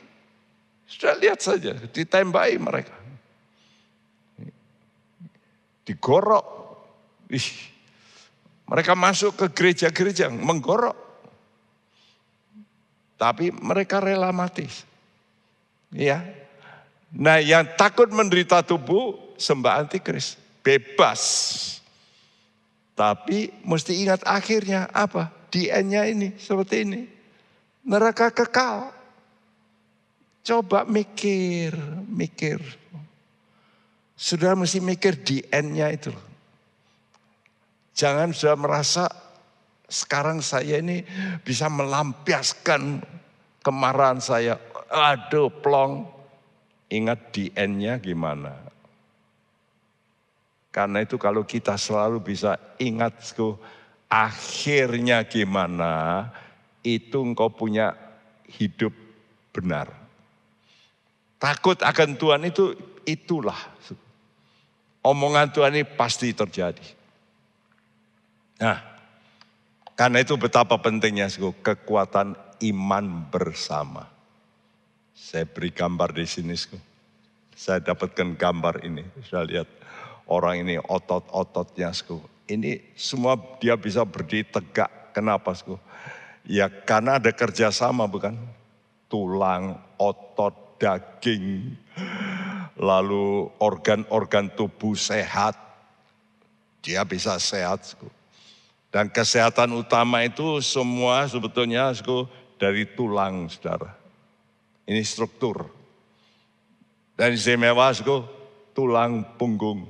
Sudah 0.88 1.16
lihat 1.16 1.40
saja 1.40 1.76
ditembaki 1.90 2.60
mereka. 2.60 2.97
Digorok. 5.88 6.44
Ih, 7.32 7.48
mereka 8.68 8.92
masuk 8.92 9.40
ke 9.40 9.46
gereja-gereja 9.56 10.28
menggorok 10.28 11.08
tapi 13.18 13.50
mereka 13.50 13.98
rela 13.98 14.30
mati. 14.30 14.70
Ya. 15.90 16.22
Nah 17.10 17.42
yang 17.42 17.66
takut 17.74 18.06
menderita 18.14 18.62
tubuh 18.62 19.34
sembah 19.34 19.84
antikris. 19.84 20.38
Bebas. 20.62 21.20
Tapi 22.94 23.50
mesti 23.66 24.06
ingat 24.06 24.22
akhirnya 24.22 24.86
apa? 24.94 25.34
DN-nya 25.50 26.06
ini 26.06 26.38
seperti 26.38 26.86
ini. 26.86 27.02
Neraka 27.82 28.30
kekal. 28.30 28.94
Coba 30.46 30.86
mikir, 30.86 31.74
mikir. 32.06 32.62
Sudah 34.18 34.58
mesti 34.58 34.82
mikir 34.82 35.22
DN-nya 35.22 35.94
itu. 35.94 36.10
Jangan 37.94 38.34
sudah 38.34 38.58
merasa 38.58 39.06
sekarang 39.86 40.42
saya 40.42 40.82
ini 40.82 41.06
bisa 41.46 41.70
melampiaskan 41.70 42.98
kemarahan 43.62 44.18
saya. 44.18 44.58
Aduh 44.90 45.54
plong. 45.62 46.18
Ingat 46.88 47.30
di 47.36 47.52
nya 47.52 48.00
gimana. 48.00 48.56
Karena 50.72 51.04
itu 51.04 51.20
kalau 51.20 51.44
kita 51.44 51.76
selalu 51.76 52.18
bisa 52.32 52.56
ingat 52.80 53.12
akhirnya 54.08 55.20
gimana, 55.28 56.26
itu 56.80 57.20
engkau 57.20 57.52
punya 57.52 57.92
hidup 58.48 58.96
benar. 59.52 59.92
Takut 61.36 61.76
akan 61.84 62.16
Tuhan 62.16 62.42
itu 62.48 62.72
itulah. 63.04 63.58
Omongan 65.08 65.48
Tuhan 65.48 65.72
ini 65.72 65.88
pasti 65.88 66.36
terjadi. 66.36 66.84
Nah, 68.60 68.76
karena 69.96 70.20
itu 70.20 70.36
betapa 70.36 70.76
pentingnya 70.76 71.32
kekuatan 71.64 72.36
iman 72.68 73.04
bersama. 73.32 74.04
Saya 75.16 75.48
beri 75.48 75.72
gambar 75.72 76.12
di 76.12 76.28
sini. 76.28 76.52
Saya 77.56 77.80
dapatkan 77.80 78.36
gambar 78.36 78.84
ini. 78.84 79.00
Saya 79.24 79.48
lihat 79.48 79.68
orang 80.28 80.68
ini 80.68 80.76
otot-ototnya. 80.76 81.88
Ini 82.44 82.92
semua 82.92 83.40
dia 83.64 83.80
bisa 83.80 84.04
berdiri 84.04 84.44
tegak. 84.44 85.16
Kenapa? 85.16 85.56
Ya 86.44 86.68
karena 86.68 87.16
ada 87.16 87.32
kerjasama 87.32 88.04
bukan? 88.04 88.36
Tulang, 89.08 89.80
otot, 89.96 90.76
daging, 90.76 91.72
lalu 92.78 93.50
organ-organ 93.58 94.54
tubuh 94.54 94.94
sehat. 94.94 95.58
Dia 96.80 97.02
bisa 97.02 97.36
sehat. 97.42 97.98
Dan 98.88 99.12
kesehatan 99.12 99.74
utama 99.76 100.24
itu 100.24 100.62
semua 100.64 101.28
sebetulnya 101.28 101.92
dari 102.56 102.88
tulang, 102.88 103.50
saudara. 103.52 103.92
Ini 104.88 105.04
struktur. 105.04 105.68
Dan 107.18 107.36
istimewa, 107.36 107.92
tulang 108.72 109.36
punggung. 109.36 109.84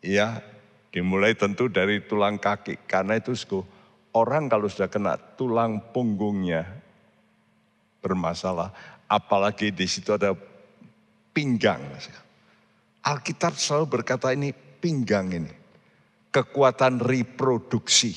Ya, 0.00 0.40
dimulai 0.94 1.36
tentu 1.36 1.68
dari 1.68 2.00
tulang 2.00 2.40
kaki. 2.40 2.88
Karena 2.88 3.18
itu, 3.18 3.36
orang 4.16 4.48
kalau 4.48 4.70
sudah 4.70 4.88
kena 4.88 5.18
tulang 5.36 5.82
punggungnya 5.92 6.64
bermasalah. 8.00 8.72
Apalagi 9.10 9.74
di 9.74 9.84
situ 9.84 10.14
ada 10.14 10.32
pinggang. 11.36 11.84
Alkitab 13.04 13.60
selalu 13.60 14.00
berkata 14.00 14.32
ini 14.32 14.56
pinggang 14.56 15.28
ini 15.36 15.66
kekuatan 16.36 17.00
reproduksi. 17.00 18.12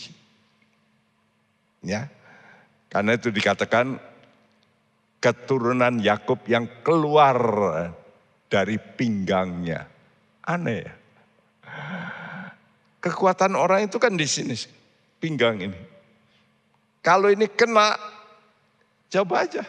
Ya. 1.79 2.11
Karena 2.91 3.15
itu 3.15 3.31
dikatakan 3.31 3.95
keturunan 5.23 6.03
Yakub 6.03 6.43
yang 6.51 6.67
keluar 6.83 7.39
dari 8.51 8.75
pinggangnya. 8.75 9.87
Aneh 10.43 10.79
ya. 10.83 10.93
Kekuatan 12.99 13.55
orang 13.55 13.87
itu 13.87 13.95
kan 13.95 14.11
di 14.19 14.27
sini, 14.27 14.51
pinggang 15.23 15.63
ini. 15.63 15.79
Kalau 16.99 17.31
ini 17.31 17.47
kena, 17.47 17.95
coba 19.07 19.47
aja. 19.47 19.63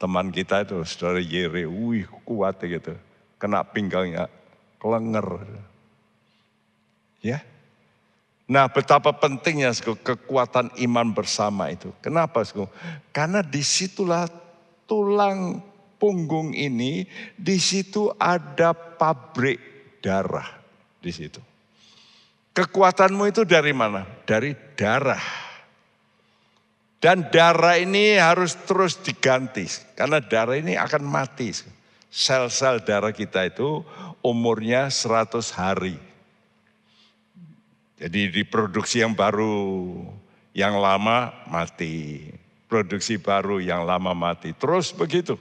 Teman 0.00 0.32
kita 0.32 0.64
itu, 0.64 0.80
saudara 0.88 1.20
Yere, 1.20 1.68
wih 1.68 2.08
kuat 2.24 2.56
gitu. 2.64 2.96
Kena 3.36 3.60
pinggangnya, 3.60 4.32
kelenger. 4.80 5.44
Ya. 7.20 7.44
Nah 8.48 8.66
betapa 8.72 9.12
pentingnya 9.12 9.76
kekuatan 9.76 10.72
iman 10.88 11.12
bersama 11.12 11.68
itu. 11.68 11.92
Kenapa? 12.00 12.42
Karena 13.12 13.44
di 13.44 13.60
situlah 13.60 14.24
tulang 14.88 15.60
punggung 16.00 16.56
ini, 16.56 17.04
di 17.36 17.60
situ 17.60 18.08
ada 18.16 18.72
pabrik 18.72 19.60
darah 20.00 20.48
di 20.98 21.12
situ. 21.12 21.38
Kekuatanmu 22.56 23.28
itu 23.30 23.44
dari 23.46 23.70
mana? 23.70 24.02
Dari 24.24 24.56
darah. 24.74 25.49
Dan 27.00 27.32
darah 27.32 27.80
ini 27.80 28.20
harus 28.20 28.52
terus 28.68 29.00
diganti. 29.00 29.64
Karena 29.96 30.20
darah 30.20 30.60
ini 30.60 30.76
akan 30.76 31.00
mati. 31.00 31.48
Sel-sel 32.12 32.84
darah 32.84 33.16
kita 33.16 33.48
itu 33.48 33.80
umurnya 34.20 34.92
100 34.92 35.48
hari. 35.56 35.96
Jadi 37.96 38.28
diproduksi 38.28 39.00
yang 39.00 39.16
baru, 39.16 39.96
yang 40.52 40.76
lama 40.76 41.32
mati. 41.48 42.28
Produksi 42.68 43.16
baru, 43.16 43.64
yang 43.64 43.88
lama 43.88 44.12
mati. 44.12 44.52
Terus 44.52 44.92
begitu. 44.92 45.40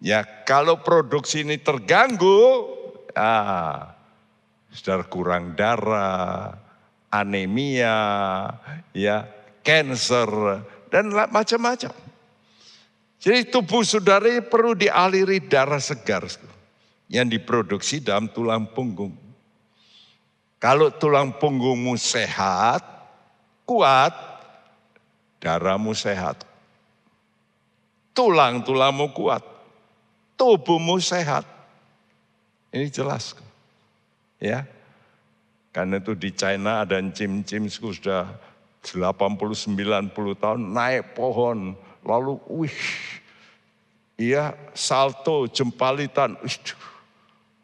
Ya 0.00 0.24
kalau 0.24 0.80
produksi 0.80 1.44
ini 1.44 1.60
terganggu, 1.60 2.68
ah, 3.12 3.92
sudah 4.72 5.04
kurang 5.12 5.56
darah, 5.56 6.56
anemia, 7.12 8.00
ya 8.96 9.33
cancer, 9.64 10.28
dan 10.92 11.10
macam-macam. 11.10 11.90
Jadi 13.18 13.48
tubuh 13.48 13.80
saudara 13.80 14.28
perlu 14.44 14.76
dialiri 14.76 15.40
darah 15.40 15.80
segar 15.80 16.28
yang 17.08 17.24
diproduksi 17.24 18.04
dalam 18.04 18.28
tulang 18.28 18.68
punggung. 18.68 19.16
Kalau 20.60 20.92
tulang 20.92 21.32
punggungmu 21.36 21.96
sehat, 21.96 22.84
kuat, 23.64 24.12
darahmu 25.40 25.92
sehat. 25.92 26.44
Tulang-tulangmu 28.16 29.12
kuat, 29.12 29.44
tubuhmu 30.38 31.00
sehat. 31.02 31.44
Ini 32.72 32.88
jelas. 32.88 33.36
Ya. 34.40 34.64
Karena 35.74 35.98
itu 35.98 36.14
di 36.14 36.30
China 36.30 36.86
ada 36.86 37.02
cim-cim 37.10 37.66
sudah 37.66 38.30
80-90 38.84 40.12
tahun 40.36 40.60
naik 40.60 41.16
pohon. 41.16 41.72
Lalu 42.04 42.36
wih, 42.52 42.80
iya 44.20 44.52
salto, 44.76 45.48
jempalitan. 45.48 46.36
Wih, 46.44 46.56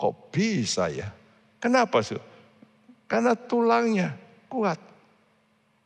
kok 0.00 0.14
bisa 0.32 0.88
ya? 0.88 1.12
Kenapa 1.60 2.00
sih? 2.00 2.16
Karena 3.04 3.36
tulangnya 3.36 4.16
kuat. 4.48 4.80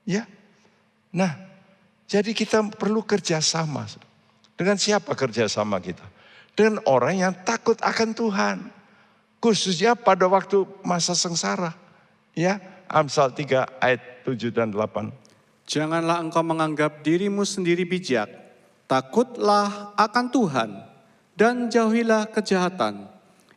Ya. 0.06 0.28
Nah, 1.10 1.34
jadi 2.06 2.30
kita 2.30 2.62
perlu 2.78 3.02
kerjasama. 3.02 3.90
Dengan 4.54 4.78
siapa 4.78 5.18
kerjasama 5.18 5.82
kita? 5.82 6.06
Dengan 6.54 6.78
orang 6.86 7.18
yang 7.18 7.34
takut 7.42 7.74
akan 7.82 8.14
Tuhan. 8.14 8.56
Khususnya 9.42 9.98
pada 9.98 10.30
waktu 10.30 10.62
masa 10.86 11.12
sengsara. 11.18 11.74
Ya, 12.38 12.62
Amsal 12.86 13.34
3 13.34 13.66
ayat 13.82 14.00
7 14.22 14.54
dan 14.54 14.70
8. 14.70 15.23
Janganlah 15.64 16.20
engkau 16.20 16.44
menganggap 16.44 17.00
dirimu 17.00 17.42
sendiri 17.42 17.88
bijak. 17.88 18.28
Takutlah 18.84 19.96
akan 19.96 20.26
Tuhan 20.28 20.70
dan 21.34 21.72
jauhilah 21.72 22.28
kejahatan. 22.28 23.08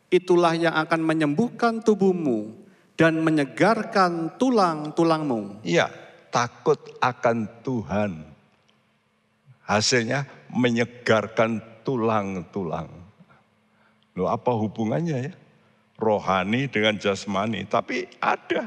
Itulah 0.08 0.56
yang 0.56 0.72
akan 0.72 1.04
menyembuhkan 1.04 1.84
tubuhmu 1.84 2.56
dan 2.96 3.20
menyegarkan 3.20 4.40
tulang-tulangmu. 4.40 5.60
Iya, 5.60 5.92
takut 6.32 6.80
akan 6.96 7.44
Tuhan. 7.60 8.12
Hasilnya 9.68 10.24
menyegarkan 10.48 11.60
tulang-tulang. 11.84 12.88
Loh 14.16 14.32
apa 14.32 14.50
hubungannya 14.56 15.28
ya? 15.28 15.32
Rohani 16.00 16.72
dengan 16.72 16.96
jasmani, 16.96 17.68
tapi 17.68 18.08
ada. 18.16 18.66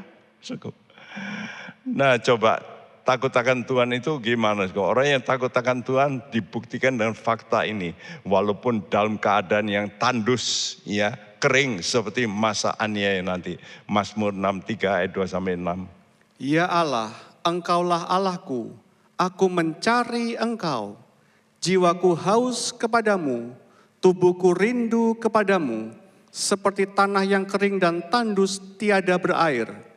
Nah 1.90 2.16
coba 2.22 2.62
takut 3.02 3.30
akan 3.30 3.66
Tuhan 3.66 3.90
itu 3.94 4.18
gimana? 4.22 4.66
Orang 4.74 5.06
yang 5.06 5.22
takut 5.22 5.50
akan 5.50 5.82
Tuhan 5.82 6.10
dibuktikan 6.30 6.94
dengan 6.94 7.14
fakta 7.14 7.66
ini. 7.66 7.94
Walaupun 8.26 8.86
dalam 8.88 9.18
keadaan 9.18 9.68
yang 9.68 9.86
tandus, 9.98 10.78
ya 10.86 11.14
kering 11.42 11.82
seperti 11.82 12.26
masa 12.30 12.74
aniaya 12.78 13.22
nanti. 13.22 13.58
Mazmur 13.86 14.30
63 14.34 14.98
ayat 15.04 15.10
2 15.10 15.26
sampai 15.26 15.58
6. 15.58 15.86
Ya 16.42 16.66
Allah, 16.66 17.14
Engkaulah 17.42 18.06
Allahku, 18.06 18.74
aku 19.18 19.46
mencari 19.50 20.38
Engkau. 20.38 20.98
Jiwaku 21.62 22.18
haus 22.18 22.74
kepadamu, 22.74 23.54
tubuhku 24.02 24.50
rindu 24.50 25.14
kepadamu, 25.22 25.94
seperti 26.34 26.90
tanah 26.90 27.22
yang 27.22 27.46
kering 27.46 27.78
dan 27.78 28.02
tandus 28.10 28.58
tiada 28.74 29.14
berair 29.14 29.91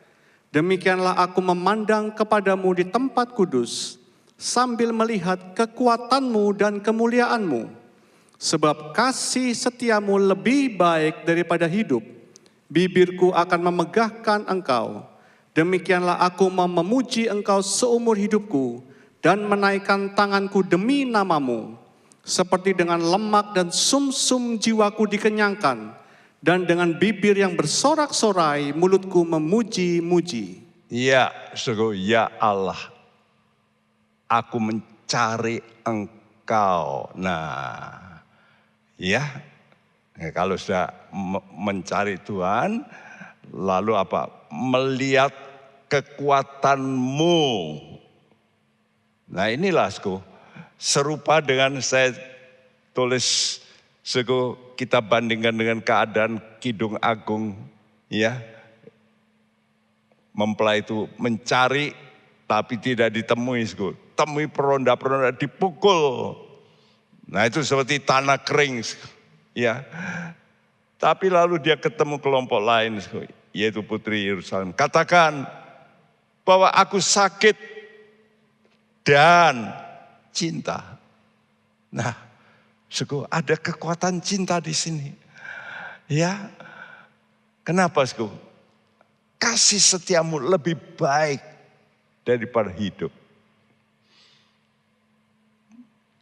Demikianlah 0.56 1.20
aku 1.20 1.44
memandang 1.44 2.08
kepadamu 2.16 2.72
di 2.72 2.88
tempat 2.88 3.36
kudus, 3.36 4.00
sambil 4.40 4.88
melihat 4.88 5.52
kekuatanmu 5.52 6.56
dan 6.56 6.80
kemuliaanmu. 6.80 7.68
Sebab 8.40 8.96
kasih 8.96 9.52
setiamu 9.52 10.16
lebih 10.16 10.80
baik 10.80 11.28
daripada 11.28 11.68
hidup. 11.68 12.00
Bibirku 12.72 13.36
akan 13.36 13.68
memegahkan 13.68 14.48
engkau. 14.48 15.04
Demikianlah 15.52 16.24
aku 16.24 16.48
memuji 16.48 17.28
engkau 17.28 17.60
seumur 17.60 18.16
hidupku 18.16 18.80
dan 19.20 19.44
menaikkan 19.44 20.16
tanganku 20.16 20.64
demi 20.64 21.04
namamu. 21.04 21.76
Seperti 22.24 22.72
dengan 22.72 23.04
lemak 23.04 23.52
dan 23.52 23.68
sumsum 23.68 24.56
-sum 24.56 24.56
jiwaku 24.56 25.04
dikenyangkan 25.04 26.05
dan 26.46 26.62
dengan 26.62 26.94
bibir 26.94 27.34
yang 27.34 27.58
bersorak-sorai 27.58 28.70
mulutku 28.70 29.26
memuji-muji. 29.26 30.62
Ya, 30.86 31.34
sungguh 31.58 31.98
ya 31.98 32.30
Allah, 32.38 32.78
aku 34.30 34.62
mencari 34.62 35.58
engkau. 35.82 37.10
Nah, 37.18 38.22
ya, 38.94 39.26
ya 40.14 40.30
kalau 40.30 40.54
sudah 40.54 41.10
mencari 41.50 42.22
Tuhan, 42.22 42.86
lalu 43.50 43.98
apa? 43.98 44.30
Melihat 44.54 45.34
kekuatanmu. 45.90 47.42
Nah 49.34 49.50
inilah, 49.50 49.90
serupa 50.78 51.42
dengan 51.42 51.82
saya 51.82 52.14
tulis 52.94 53.58
Sego 54.06 54.65
kita 54.76 55.00
bandingkan 55.00 55.56
dengan 55.56 55.80
keadaan 55.80 56.38
Kidung 56.60 57.00
Agung 57.00 57.56
ya. 58.12 58.38
Mempelai 60.36 60.84
itu 60.84 61.08
mencari 61.16 61.96
tapi 62.44 62.76
tidak 62.76 63.16
ditemui. 63.16 63.64
Temui 64.12 64.46
peronda-peronda 64.52 65.32
dipukul. 65.32 66.36
Nah 67.26 67.48
itu 67.48 67.64
seperti 67.64 68.04
tanah 68.04 68.44
kering. 68.44 68.84
Ya. 69.56 69.82
Tapi 71.00 71.32
lalu 71.32 71.56
dia 71.60 71.80
ketemu 71.80 72.20
kelompok 72.20 72.60
lain 72.60 73.00
yaitu 73.56 73.80
putri 73.80 74.28
Yerusalem. 74.28 74.76
Katakan 74.76 75.48
bahwa 76.44 76.68
aku 76.68 77.00
sakit 77.00 77.56
dan 79.00 79.72
cinta. 80.36 81.00
Nah, 81.88 82.25
Suku, 82.86 83.26
ada 83.26 83.58
kekuatan 83.58 84.22
cinta 84.22 84.62
di 84.62 84.72
sini. 84.72 85.10
Ya. 86.06 86.50
Kenapa, 87.66 88.06
Suku? 88.06 88.30
Kasih 89.36 89.82
setiamu 89.82 90.38
lebih 90.38 90.78
baik 90.96 91.42
daripada 92.24 92.70
hidup. 92.72 93.10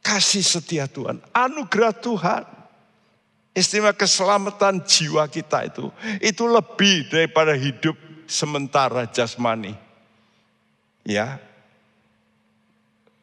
Kasih 0.04 0.44
setia 0.44 0.84
Tuhan, 0.84 1.16
anugerah 1.32 1.96
Tuhan. 1.96 2.44
Istimewa 3.54 3.94
keselamatan 3.94 4.82
jiwa 4.82 5.30
kita 5.30 5.70
itu, 5.70 5.86
itu 6.18 6.42
lebih 6.42 7.06
daripada 7.06 7.54
hidup 7.54 7.94
sementara 8.26 9.06
jasmani. 9.06 9.78
Ya, 11.06 11.38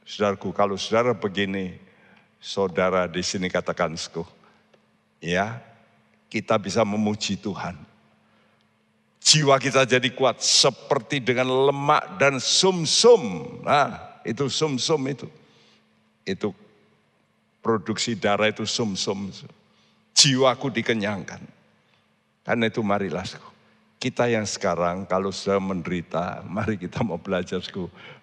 saudaraku, 0.08 0.56
kalau 0.56 0.80
saudara 0.80 1.12
begini, 1.12 1.76
saudara 2.42 3.06
di 3.06 3.22
sini 3.22 3.48
katakan, 3.48 3.94
ya, 5.22 5.62
kita 6.28 6.58
bisa 6.58 6.82
memuji 6.82 7.38
Tuhan. 7.38 7.78
Jiwa 9.22 9.62
kita 9.62 9.86
jadi 9.86 10.10
kuat 10.18 10.42
seperti 10.42 11.22
dengan 11.22 11.46
lemak 11.46 12.18
dan 12.18 12.42
sumsum. 12.42 13.46
-sum. 13.46 13.62
Nah, 13.62 14.18
itu 14.26 14.50
sumsum 14.50 14.98
-sum 14.98 15.14
itu. 15.14 15.28
Itu 16.26 16.50
produksi 17.62 18.18
darah 18.18 18.50
itu 18.50 18.66
sumsum. 18.66 19.30
-sum. 19.30 19.52
Jiwaku 20.18 20.74
dikenyangkan. 20.74 21.46
Karena 22.42 22.66
itu 22.66 22.82
marilah 22.82 23.22
kita 24.02 24.26
yang 24.26 24.50
sekarang 24.50 25.06
kalau 25.06 25.30
sudah 25.30 25.62
menderita, 25.62 26.42
mari 26.50 26.74
kita 26.74 27.06
mau 27.06 27.22
belajar 27.22 27.62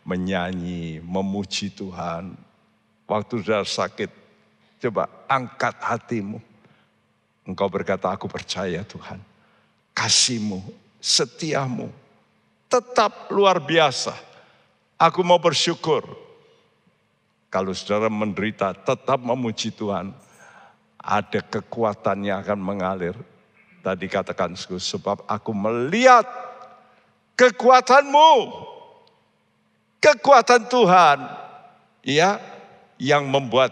menyanyi, 0.02 0.98
memuji 0.98 1.70
Tuhan, 1.70 2.34
Waktu 3.08 3.40
sudah 3.40 3.64
sakit, 3.64 4.12
coba 4.84 5.08
angkat 5.24 5.80
hatimu. 5.80 6.36
Engkau 7.48 7.72
berkata, 7.72 8.12
aku 8.12 8.28
percaya 8.28 8.84
Tuhan. 8.84 9.16
Kasihmu, 9.96 10.60
setiamu, 11.00 11.88
tetap 12.68 13.32
luar 13.32 13.64
biasa. 13.64 14.12
Aku 15.00 15.24
mau 15.24 15.40
bersyukur. 15.40 16.04
Kalau 17.48 17.72
saudara 17.72 18.12
menderita, 18.12 18.76
tetap 18.76 19.24
memuji 19.24 19.72
Tuhan. 19.72 20.12
Ada 21.00 21.40
kekuatan 21.40 22.28
yang 22.28 22.44
akan 22.44 22.60
mengalir. 22.60 23.16
Tadi 23.80 24.04
katakan, 24.04 24.52
sebab 24.52 25.24
aku 25.24 25.56
melihat 25.56 26.28
kekuatanmu. 27.40 28.32
Kekuatan 29.96 30.68
Tuhan. 30.68 31.18
Ya, 32.04 32.36
yang 32.98 33.30
membuat 33.30 33.70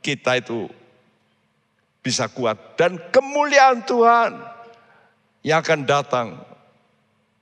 kita 0.00 0.40
itu 0.40 0.70
bisa 2.00 2.30
kuat. 2.30 2.56
Dan 2.78 2.96
kemuliaan 3.12 3.84
Tuhan 3.84 4.40
yang 5.44 5.60
akan 5.60 5.80
datang 5.84 6.28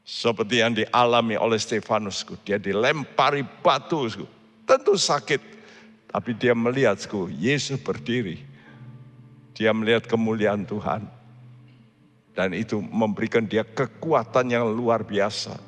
seperti 0.03 0.65
yang 0.65 0.75
dialami 0.75 1.39
oleh 1.39 1.61
Stefanus. 1.61 2.25
Dia 2.43 2.59
dilempari 2.59 3.45
batu, 3.63 4.09
tentu 4.65 4.95
sakit. 4.97 5.61
Tapi 6.09 6.33
dia 6.35 6.57
melihat, 6.57 6.97
Yesus 7.37 7.77
berdiri. 7.79 8.41
Dia 9.53 9.77
melihat 9.77 10.09
kemuliaan 10.09 10.65
Tuhan. 10.65 11.05
Dan 12.33 12.55
itu 12.55 12.81
memberikan 12.81 13.45
dia 13.45 13.67
kekuatan 13.67 14.49
yang 14.49 14.65
luar 14.73 15.05
biasa. 15.05 15.59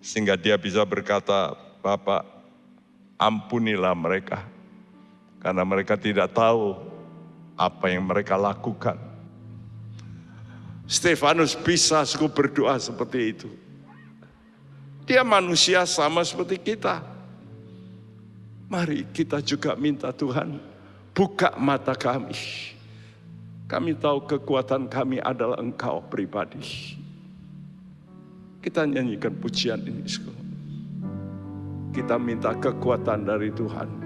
Sehingga 0.00 0.38
dia 0.38 0.56
bisa 0.56 0.80
berkata, 0.86 1.52
Bapak 1.82 2.24
ampunilah 3.18 3.92
mereka 3.98 4.46
karena 5.38 5.62
mereka 5.62 5.94
tidak 5.94 6.34
tahu 6.34 6.74
apa 7.58 7.86
yang 7.90 8.06
mereka 8.06 8.38
lakukan. 8.38 8.98
Stefanus 10.88 11.52
bisa 11.52 12.00
suku 12.06 12.30
berdoa 12.32 12.78
seperti 12.80 13.20
itu. 13.34 13.50
Dia 15.04 15.20
manusia 15.24 15.84
sama 15.84 16.24
seperti 16.24 16.56
kita. 16.56 17.04
Mari 18.68 19.08
kita 19.12 19.40
juga 19.40 19.72
minta 19.76 20.12
Tuhan 20.12 20.60
buka 21.12 21.56
mata 21.56 21.96
kami. 21.96 22.36
Kami 23.68 23.92
tahu 24.00 24.24
kekuatan 24.24 24.88
kami 24.88 25.20
adalah 25.20 25.60
Engkau 25.60 26.00
pribadi. 26.08 26.96
Kita 28.64 28.88
nyanyikan 28.88 29.36
pujian 29.36 29.80
ini. 29.84 30.08
Kita 31.92 32.16
minta 32.16 32.56
kekuatan 32.56 33.28
dari 33.28 33.52
Tuhan. 33.52 33.97